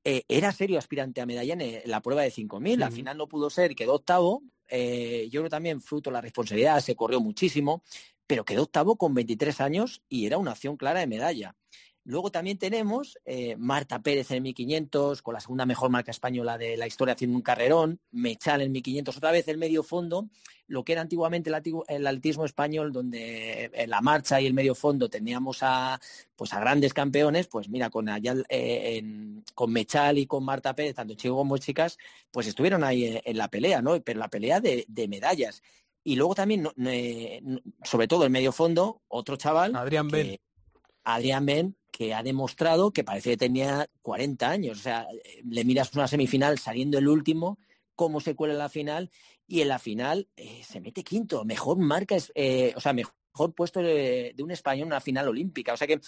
eh, 0.04 0.24
era 0.28 0.52
serio 0.52 0.80
aspirante 0.80 1.22
a 1.22 1.26
medalla 1.26 1.54
en 1.54 1.82
la 1.90 2.02
prueba 2.02 2.22
de 2.22 2.32
5.000. 2.32 2.84
Al 2.84 2.92
final 2.92 3.18
no 3.18 3.28
pudo 3.28 3.50
ser, 3.50 3.76
quedó 3.76 3.96
octavo, 3.96 4.44
eh, 4.68 5.28
yo 5.32 5.42
creo 5.42 5.50
también 5.50 5.82
fruto 5.82 6.10
de 6.10 6.16
la 6.16 6.22
responsabilidad, 6.22 6.80
se 6.82 6.96
corrió 6.96 7.20
muchísimo, 7.20 7.84
pero 8.28 8.46
quedó 8.46 8.64
octavo 8.64 8.96
con 8.96 9.14
23 9.14 9.60
años 9.62 10.02
y 10.08 10.26
era 10.26 10.38
una 10.38 10.52
opción 10.52 10.78
clara 10.78 11.00
de 11.00 11.08
medalla. 11.08 11.56
Luego 12.10 12.32
también 12.32 12.58
tenemos 12.58 13.20
eh, 13.24 13.56
Marta 13.56 14.02
Pérez 14.02 14.32
en 14.32 14.38
el 14.38 14.42
1500, 14.42 15.22
con 15.22 15.36
la 15.36 15.40
segunda 15.40 15.68
mejor 15.68 15.92
marca 15.92 16.10
española 16.10 16.58
de 16.58 16.76
la 16.76 16.88
historia 16.88 17.14
haciendo 17.14 17.38
un 17.38 17.44
carrerón, 17.44 18.00
Mechal 18.10 18.62
en 18.62 18.72
1500, 18.72 19.16
otra 19.16 19.32
vez 19.32 19.48
el 19.48 19.60
medio 19.60 19.84
fondo, 19.84 20.28
lo 20.66 20.84
que 20.84 20.94
era 20.94 21.02
antiguamente 21.02 21.52
el, 21.52 22.08
atletismo 22.08 22.46
español, 22.46 22.92
donde 22.92 23.70
en 23.72 23.90
la 23.92 24.02
marcha 24.02 24.42
y 24.42 24.48
el 24.48 24.56
medio 24.56 24.74
fondo 24.74 25.08
teníamos 25.08 25.60
a, 25.62 26.02
pues 26.36 26.52
a 26.52 26.60
grandes 26.60 26.96
campeones, 26.96 27.46
pues 27.46 27.70
mira, 27.70 27.92
con, 27.92 28.08
eh, 28.10 29.04
con 29.54 29.72
Mechal 29.72 30.18
y 30.18 30.26
con 30.26 30.44
Marta 30.44 30.74
Pérez, 30.74 30.96
tanto 30.96 31.14
chicos 31.14 31.38
como 31.38 31.60
chicas, 31.60 32.00
pues 32.32 32.48
estuvieron 32.48 32.84
ahí 32.84 33.22
en, 33.24 33.38
la 33.38 33.50
pelea, 33.50 33.84
¿no? 33.84 34.02
Pero 34.02 34.20
la 34.20 34.30
pelea 34.30 34.60
de, 34.60 35.08
medallas. 35.08 35.62
Y 36.04 36.16
luego 36.16 36.34
también, 36.34 36.68
sobre 37.84 38.08
todo 38.08 38.24
el 38.24 38.32
medio 38.32 38.52
fondo, 38.52 39.04
otro 39.10 39.38
chaval. 39.38 39.76
Adrián 39.76 40.08
Ben. 40.08 40.40
Adrián 41.16 41.46
Ben, 41.46 41.76
que 41.92 42.14
ha 42.14 42.24
demostrado 42.24 42.92
que 42.92 43.04
parece 43.04 43.32
que 43.32 43.38
tenía 43.38 43.90
40 44.02 44.50
años. 44.50 44.80
O 44.80 44.82
sea, 44.82 45.08
le 45.44 45.64
miras 45.66 45.94
una 45.94 46.08
semifinal 46.08 46.58
saliendo 46.58 46.98
el 46.98 47.08
último, 47.08 47.60
cómo 47.96 48.20
se 48.20 48.36
cuela 48.36 48.54
en 48.54 48.60
la 48.60 48.70
final, 48.70 49.12
y 49.48 49.62
en 49.62 49.68
la 49.68 49.80
final 49.80 50.28
eh, 50.38 50.62
se 50.64 50.80
mete 50.80 51.04
quinto. 51.04 51.44
Mejor 51.44 51.78
marca, 51.78 52.16
eh, 52.36 52.74
o 52.76 52.80
sea, 52.80 52.94
mejor 52.94 53.54
puesto 53.56 53.82
de, 53.82 54.36
un 54.40 54.52
español 54.52 54.84
en 54.84 54.88
una 54.88 55.02
final 55.02 55.28
olímpica. 55.28 55.74
O 55.74 55.78
sea 55.78 55.88
que 55.88 56.00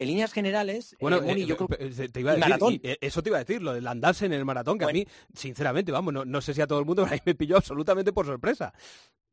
en 0.00 0.06
líneas 0.06 0.32
generales, 0.32 0.96
bueno, 1.00 1.24
yo 1.34 1.56
creo 1.56 1.68
te 2.10 2.20
iba 2.20 2.32
a 2.32 2.36
decir, 2.36 2.98
eso 3.00 3.22
te 3.22 3.30
iba 3.30 3.38
a 3.38 3.44
decir, 3.44 3.60
lo 3.60 3.74
del 3.74 3.86
andarse 3.86 4.26
en 4.26 4.32
el 4.32 4.44
maratón, 4.44 4.78
que 4.78 4.84
a 4.84 4.88
mí, 4.88 5.04
sinceramente, 5.34 5.90
vamos, 5.90 6.14
no, 6.14 6.24
no, 6.24 6.40
sé 6.40 6.54
si 6.54 6.60
a 6.60 6.66
todo 6.66 6.78
el 6.78 6.84
mundo, 6.84 7.02
pero 7.04 7.14
ahí 7.14 7.20
me 7.24 7.34
pilló 7.34 7.56
absolutamente 7.56 8.12
por 8.12 8.24
sorpresa. 8.24 8.72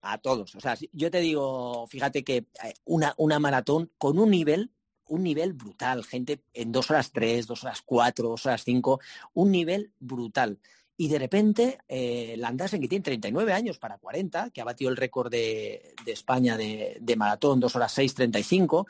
A 0.01 0.17
todos. 0.17 0.55
O 0.55 0.59
sea, 0.59 0.77
yo 0.91 1.09
te 1.09 1.19
digo, 1.19 1.87
fíjate 1.87 2.23
que 2.23 2.37
eh, 2.37 2.73
una, 2.83 3.13
una 3.17 3.39
maratón 3.39 3.91
con 3.97 4.19
un 4.19 4.29
nivel 4.29 4.71
un 5.07 5.23
nivel 5.23 5.53
brutal, 5.53 6.03
gente 6.03 6.41
en 6.53 6.71
dos 6.71 6.89
horas 6.89 7.11
tres, 7.11 7.47
dos 7.47 7.63
horas 7.63 7.81
cuatro, 7.83 8.29
dos 8.29 8.45
horas 8.45 8.63
cinco, 8.63 8.99
un 9.33 9.51
nivel 9.51 9.91
brutal. 9.99 10.59
y 10.97 11.09
de 11.09 11.19
repente 11.19 11.79
eh, 11.87 12.35
Landasen, 12.37 12.79
que 12.79 12.87
tiene 12.87 13.03
39 13.03 13.51
años 13.53 13.77
para 13.79 13.97
40, 13.97 14.51
que 14.51 14.61
ha 14.61 14.63
batido 14.63 14.89
el 14.89 14.97
récord 14.97 15.29
de, 15.29 15.93
España 16.05 16.55
de, 16.57 16.97
de, 17.01 17.15
maratón, 17.17 17.59
2 17.59 17.75
horas 17.75 17.97
6.35, 17.97 18.85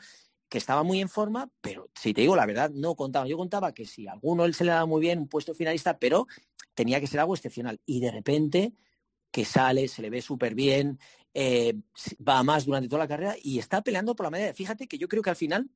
que 0.48 0.58
estaba 0.58 0.82
muy 0.82 1.00
en 1.00 1.08
forma, 1.08 1.50
pero 1.60 1.90
si 1.94 2.14
te 2.14 2.20
digo 2.20 2.36
la 2.36 2.46
verdad, 2.46 2.70
no 2.70 2.94
contaba. 2.94 3.26
Yo 3.26 3.36
contaba 3.36 3.72
que 3.72 3.86
si 3.86 4.06
a 4.06 4.12
alguno 4.12 4.44
él 4.44 4.54
se 4.54 4.64
le 4.64 4.70
daba 4.70 4.86
muy 4.86 5.00
bien 5.00 5.18
un 5.18 5.28
puesto 5.28 5.54
finalista, 5.54 5.98
pero 5.98 6.28
tenía 6.74 7.00
que 7.00 7.06
ser 7.08 7.20
algo 7.20 7.34
excepcional. 7.34 7.80
Y 7.84 8.00
de 8.00 8.12
repente 8.12 8.72
que 9.32 9.44
sale, 9.44 9.88
se 9.88 10.02
le 10.02 10.10
ve 10.10 10.22
súper 10.22 10.54
bien, 10.54 10.98
eh, 11.34 11.74
va 12.26 12.42
más 12.42 12.64
durante 12.64 12.88
toda 12.88 13.00
la 13.00 13.08
carrera 13.08 13.34
y 13.42 13.58
está 13.58 13.82
peleando 13.82 14.16
por 14.16 14.24
la 14.24 14.30
medalla. 14.30 14.54
Fíjate 14.54 14.86
que 14.86 14.96
yo 14.96 15.08
creo 15.08 15.22
que 15.22 15.30
al 15.30 15.36
final 15.36 15.68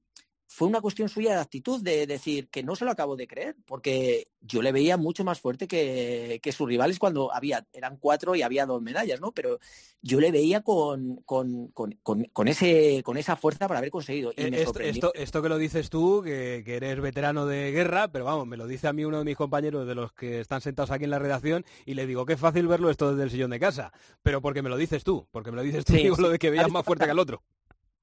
fue 0.52 0.66
una 0.66 0.80
cuestión 0.80 1.08
suya 1.08 1.34
de 1.34 1.40
actitud, 1.40 1.80
de 1.80 2.08
decir 2.08 2.48
que 2.48 2.64
no 2.64 2.74
se 2.74 2.84
lo 2.84 2.90
acabo 2.90 3.14
de 3.14 3.28
creer, 3.28 3.54
porque 3.66 4.26
yo 4.40 4.62
le 4.62 4.72
veía 4.72 4.96
mucho 4.96 5.22
más 5.22 5.40
fuerte 5.40 5.68
que, 5.68 6.40
sus 6.52 6.66
rivales 6.66 6.98
cuando 6.98 7.32
había, 7.32 7.64
eran 7.72 7.98
cuatro 7.98 8.34
y 8.34 8.42
había 8.42 8.66
dos 8.66 8.82
medallas, 8.82 9.20
¿no? 9.20 9.30
Pero 9.30 9.60
yo 10.02 10.18
le 10.18 10.32
veía 10.32 10.62
con, 10.62 11.22
con, 11.24 12.48
ese, 12.48 13.00
con 13.04 13.16
esa 13.16 13.36
fuerza 13.36 13.68
para 13.68 13.78
haber 13.78 13.92
conseguido. 13.92 14.32
Y 14.36 14.42
eh, 14.42 14.62
esto, 14.82 15.14
esto, 15.14 15.40
que 15.40 15.48
lo 15.48 15.56
dices 15.56 15.88
tú, 15.88 16.20
que, 16.24 16.64
eres 16.66 17.00
veterano 17.00 17.46
de 17.46 17.70
guerra, 17.70 18.08
pero 18.08 18.24
vamos, 18.24 18.48
me 18.48 18.56
lo 18.56 18.66
dice 18.66 18.88
a 18.88 18.92
mí 18.92 19.04
uno 19.04 19.18
de 19.18 19.24
mis 19.24 19.36
compañeros 19.36 19.86
de 19.86 19.94
los 19.94 20.12
que 20.12 20.40
están 20.40 20.60
sentados 20.62 20.90
aquí 20.90 21.04
en 21.04 21.10
la 21.10 21.20
redacción 21.20 21.64
y 21.86 21.94
le 21.94 22.08
digo, 22.08 22.26
qué 22.26 22.36
fácil 22.36 22.66
verlo 22.66 22.90
esto 22.90 23.12
desde 23.12 23.22
el 23.22 23.30
sillón 23.30 23.52
de 23.52 23.60
casa, 23.60 23.92
pero 24.20 24.42
porque 24.42 24.62
me 24.62 24.68
lo 24.68 24.76
dices 24.76 25.04
tú, 25.04 25.28
porque 25.30 25.52
me 25.52 25.58
lo 25.58 25.62
dices 25.62 25.84
tú, 25.84 25.92
digo 25.94 26.16
lo 26.18 26.28
de 26.28 26.40
que 26.40 26.50
veías 26.50 26.72
más 26.72 26.84
fuerte 26.84 27.04
que 27.04 27.12
el 27.12 27.20
otro. 27.20 27.40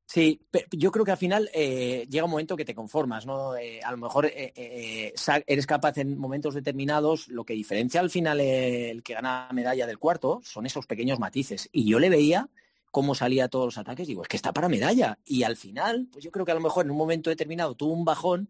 Sí, 0.10 0.40
yo 0.72 0.90
creo 0.90 1.04
que 1.04 1.12
al 1.12 1.18
final 1.18 1.50
eh, 1.54 2.08
llega 2.10 2.24
un 2.24 2.32
momento 2.32 2.56
que 2.56 2.64
te 2.64 2.74
conformas, 2.74 3.26
¿no? 3.26 3.58
Eh, 3.58 3.82
a 3.84 3.92
lo 3.92 3.98
mejor 3.98 4.26
eh, 4.26 5.14
eres 5.46 5.68
capaz 5.68 5.98
en 5.98 6.18
momentos 6.18 6.54
determinados, 6.54 7.28
lo 7.28 7.44
que 7.44 7.54
diferencia 7.54 8.00
al 8.00 8.10
final 8.10 8.40
el 8.40 9.04
que 9.04 9.16
gana 9.16 9.50
medalla 9.52 9.86
del 9.86 10.00
cuarto 10.00 10.40
son 10.46 10.66
esos 10.66 10.88
pequeños 10.88 11.20
matices. 11.20 11.68
Y 11.74 11.90
yo 11.90 12.00
le 12.00 12.10
veía 12.10 12.50
cómo 12.90 13.16
salía 13.16 13.50
todos 13.50 13.66
los 13.66 13.78
ataques, 13.78 14.08
digo, 14.08 14.22
es 14.22 14.30
que 14.30 14.38
está 14.38 14.54
para 14.54 14.70
medalla. 14.70 15.20
Y 15.26 15.44
al 15.44 15.58
final, 15.58 16.08
pues 16.10 16.24
yo 16.24 16.32
creo 16.32 16.46
que 16.46 16.54
a 16.54 16.56
lo 16.56 16.62
mejor 16.62 16.86
en 16.86 16.92
un 16.92 16.98
momento 16.98 17.30
determinado 17.30 17.76
tuvo 17.76 17.92
un 17.92 18.06
bajón 18.06 18.50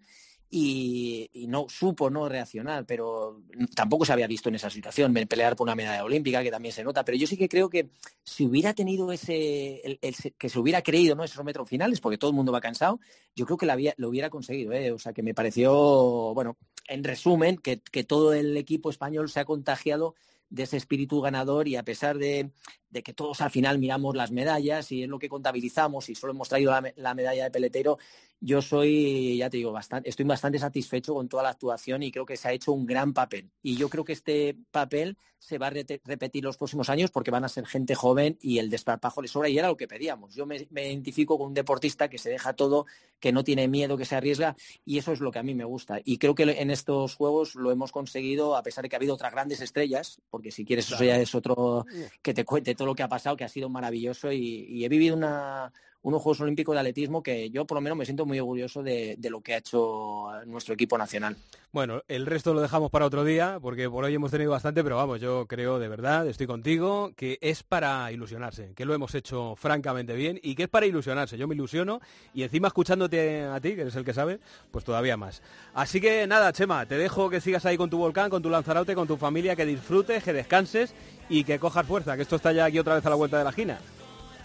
y, 0.50 1.30
no 1.48 1.68
supo 1.70 2.10
no 2.10 2.28
reaccionar, 2.28 2.86
pero 2.86 3.42
tampoco 3.76 4.06
se 4.06 4.14
había 4.14 4.28
visto 4.28 4.50
en 4.50 4.56
esa 4.56 4.70
situación, 4.70 5.14
pelear 5.14 5.56
por 5.56 5.66
una 5.66 5.76
medalla 5.76 6.04
olímpica, 6.04 6.44
que 6.44 6.52
también 6.52 6.74
se 6.74 6.84
nota, 6.84 7.04
pero 7.04 7.18
yo 7.18 7.28
sí 7.28 7.38
que 7.38 7.48
creo 7.48 7.70
que 7.70 7.90
si 8.24 8.46
hubiera 8.46 8.74
tenido 8.74 9.12
ese, 9.12 10.00
que 10.38 10.50
se 10.50 10.60
hubiera 10.60 10.82
creído 10.82 11.22
esos 11.24 11.44
metros 11.44 11.70
finales, 11.70 12.02
porque 12.02 12.18
todo 12.18 12.32
el 12.32 12.36
mundo 12.36 12.52
va 12.52 12.62
cansado, 12.62 13.00
yo 13.36 13.46
creo 13.46 13.58
que 13.58 13.66
lo, 13.98 14.10
hubiera 14.10 14.30
conseguido, 14.30 14.74
¿eh? 14.74 14.92
o 14.92 15.00
sea 15.00 15.14
que 15.14 15.24
me 15.24 15.34
pareció, 15.34 16.34
bueno, 16.34 16.58
en 16.88 17.04
resumen, 17.04 17.58
que 17.58 18.04
todo 18.04 18.34
el 18.34 18.56
equipo 18.58 18.90
español 18.90 19.30
se 19.30 19.40
ha 19.40 19.46
contagiado 19.46 20.16
de 20.50 20.64
ese 20.64 20.78
espíritu 20.78 21.22
ganador 21.22 21.68
y 21.68 21.76
a 21.76 21.84
pesar 21.84 22.18
de, 22.18 22.52
de 22.90 23.04
que 23.04 23.14
todos 23.14 23.42
al 23.42 23.52
final 23.52 23.80
miramos 23.80 24.16
las 24.16 24.32
medallas 24.32 24.92
y 24.92 25.04
es 25.04 25.10
lo 25.10 25.20
que 25.20 25.30
contabilizamos 25.30 26.10
y 26.10 26.16
solo 26.16 26.34
hemos 26.34 26.50
traído 26.50 26.72
la, 26.96 27.14
medalla 27.14 27.46
de 27.46 27.52
peletero, 27.52 27.98
yo 28.40 28.62
soy, 28.62 29.38
ya 29.38 29.50
te 29.50 29.58
digo, 29.58 29.72
bastante, 29.72 30.10
estoy 30.10 30.26
bastante 30.26 30.60
satisfecho 30.60 31.14
con 31.14 31.28
toda 31.28 31.44
la 31.44 31.50
actuación 31.50 32.04
y 32.04 32.12
creo 32.12 32.26
que 32.26 32.38
se 32.38 32.48
ha 32.48 32.54
hecho 32.54 32.72
un 32.72 32.86
gran 32.86 33.14
papel. 33.14 33.50
Y 33.62 33.76
yo 33.76 33.90
creo 33.90 34.04
que 34.04 34.14
este 34.14 34.56
papel 34.72 35.18
se 35.40 35.58
va 35.58 35.68
a 35.68 35.70
repetir 35.70 36.44
los 36.44 36.58
próximos 36.58 36.90
años 36.90 37.12
porque 37.12 37.32
van 37.32 37.44
a 37.44 37.50
ser 37.50 37.66
gente 37.66 37.96
joven 37.96 38.38
y 38.42 38.58
el 38.58 38.70
desparpajo 38.70 39.22
le 39.22 39.28
sobra 39.28 39.50
y 39.50 39.58
era 39.58 39.68
lo 39.68 39.78
que 39.78 39.88
pedíamos. 39.88 40.34
Yo 40.34 40.46
me, 40.46 40.68
identifico 40.72 41.38
con 41.38 41.48
un 41.48 41.54
deportista 41.54 42.10
que 42.10 42.18
se 42.18 42.30
deja 42.30 42.54
todo, 42.54 42.86
que 43.20 43.32
no 43.32 43.44
tiene 43.44 43.68
miedo, 43.68 43.98
que 43.98 44.06
se 44.06 44.16
arriesga 44.16 44.56
y 44.84 44.98
eso 44.98 45.12
es 45.12 45.20
lo 45.20 45.32
que 45.32 45.40
a 45.40 45.44
mí 45.44 45.54
me 45.54 45.64
gusta. 45.64 46.00
Y 46.04 46.18
creo 46.18 46.36
que 46.36 46.44
en 46.44 46.72
estos 46.72 47.16
juegos 47.16 47.56
lo 47.56 47.72
hemos 47.72 47.92
conseguido 47.92 48.56
a 48.56 48.64
pesar 48.64 48.84
de 48.84 48.90
que 48.90 48.96
ha 48.96 48.98
habido 49.00 49.14
otras 49.14 49.32
grandes 49.32 49.62
estrellas, 49.62 50.22
porque 50.30 50.52
si 50.52 50.66
quieres 50.66 50.92
eso 50.92 51.04
ya 51.04 51.18
es 51.18 51.34
otro 51.36 51.86
que 52.22 52.34
te 52.34 52.46
cuente 52.46 52.76
todo 52.78 52.88
lo 52.88 52.96
que 52.96 53.04
ha 53.04 53.10
pasado, 53.10 53.36
que 53.36 53.44
ha 53.44 53.50
sido 53.50 53.70
maravilloso 53.70 54.32
y, 54.32 54.86
he 54.86 54.88
vivido 54.88 55.18
una, 55.18 55.74
unos 56.08 56.22
Juegos 56.22 56.40
Olímpicos 56.40 56.74
de 56.74 56.80
atletismo 56.80 57.22
que 57.22 57.50
yo 57.50 57.66
por 57.66 57.76
lo 57.76 57.82
menos 57.82 57.98
me 57.98 58.06
siento 58.06 58.26
muy 58.26 58.40
orgulloso 58.40 58.82
de, 58.82 59.18
lo 59.30 59.42
que 59.42 59.56
ha 59.56 59.58
hecho 59.58 60.28
nuestro 60.46 60.74
equipo 60.74 60.98
nacional. 60.98 61.36
Bueno, 61.74 62.02
el 62.08 62.26
resto 62.26 62.54
lo 62.54 62.62
dejamos 62.62 62.90
para 62.90 63.06
otro 63.06 63.26
día, 63.26 63.60
porque 63.62 63.90
por 63.90 64.06
hoy 64.06 64.16
hemos 64.16 64.32
tenido 64.32 64.52
bastante, 64.52 64.86
pero 64.86 64.96
vamos, 64.96 65.20
yo 65.20 65.48
creo 65.48 65.80
de 65.80 65.90
verdad, 65.90 66.26
estoy 66.26 66.48
contigo, 66.48 67.12
que 67.18 67.38
es 67.42 67.62
para 67.64 68.10
ilusionarse, 68.14 68.72
que 68.74 68.86
lo 68.86 68.94
hemos 68.94 69.14
hecho 69.16 69.58
francamente 69.58 70.14
bien 70.14 70.40
y 70.42 70.56
que 70.56 70.64
es 70.64 70.70
para 70.70 70.86
ilusionarse. 70.86 71.38
Yo 71.38 71.46
me 71.46 71.56
ilusiono 71.56 72.00
y 72.34 72.44
encima 72.44 72.70
escuchándote 72.70 73.44
a 73.44 73.60
ti, 73.60 73.76
que 73.76 73.82
eres 73.82 73.96
el 73.98 74.06
que 74.06 74.14
sabe, 74.14 74.40
pues 74.72 74.86
todavía 74.86 75.18
más. 75.18 75.42
Así 75.74 76.00
que 76.00 76.26
nada, 76.26 76.54
Chema, 76.54 76.86
te 76.86 76.98
dejo 76.98 77.30
que 77.30 77.42
sigas 77.42 77.66
ahí 77.66 77.76
con 77.76 77.90
tu 77.90 77.98
volcán, 77.98 78.30
con 78.30 78.42
tu 78.42 78.50
lanzarote, 78.50 78.96
con 78.96 79.10
tu 79.10 79.18
familia, 79.18 79.58
que 79.58 79.66
disfrutes, 79.66 80.24
que 80.24 80.32
descanses 80.32 80.94
y 81.28 81.44
que 81.44 81.60
cojas 81.60 81.86
fuerza, 81.86 82.16
que 82.16 82.22
esto 82.22 82.38
está 82.38 82.54
ya 82.54 82.64
aquí 82.64 82.80
otra 82.80 82.96
vez 82.96 83.06
a 83.06 83.10
la 83.10 83.18
vuelta 83.18 83.38
de 83.38 83.44
la 83.44 83.50
esquina. 83.50 83.78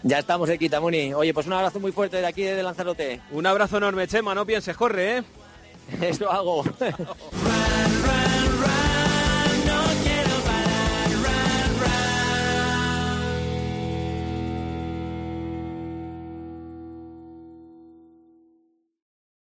Ya 0.02 0.18
estamos 0.18 0.50
aquí, 0.50 0.68
Tamuni. 0.68 1.14
Oye, 1.14 1.32
pues 1.32 1.46
un 1.46 1.52
abrazo 1.52 1.78
muy 1.78 1.92
fuerte 1.92 2.16
de 2.18 2.26
aquí 2.26 2.42
de 2.42 2.62
Lanzarote. 2.62 3.20
Un 3.30 3.46
abrazo 3.46 3.76
enorme, 3.76 4.08
Chema, 4.08 4.34
no 4.34 4.44
pienses, 4.44 4.76
corre, 4.76 5.18
¿eh? 5.18 5.22
Eso 6.00 6.30
hago. 6.30 6.64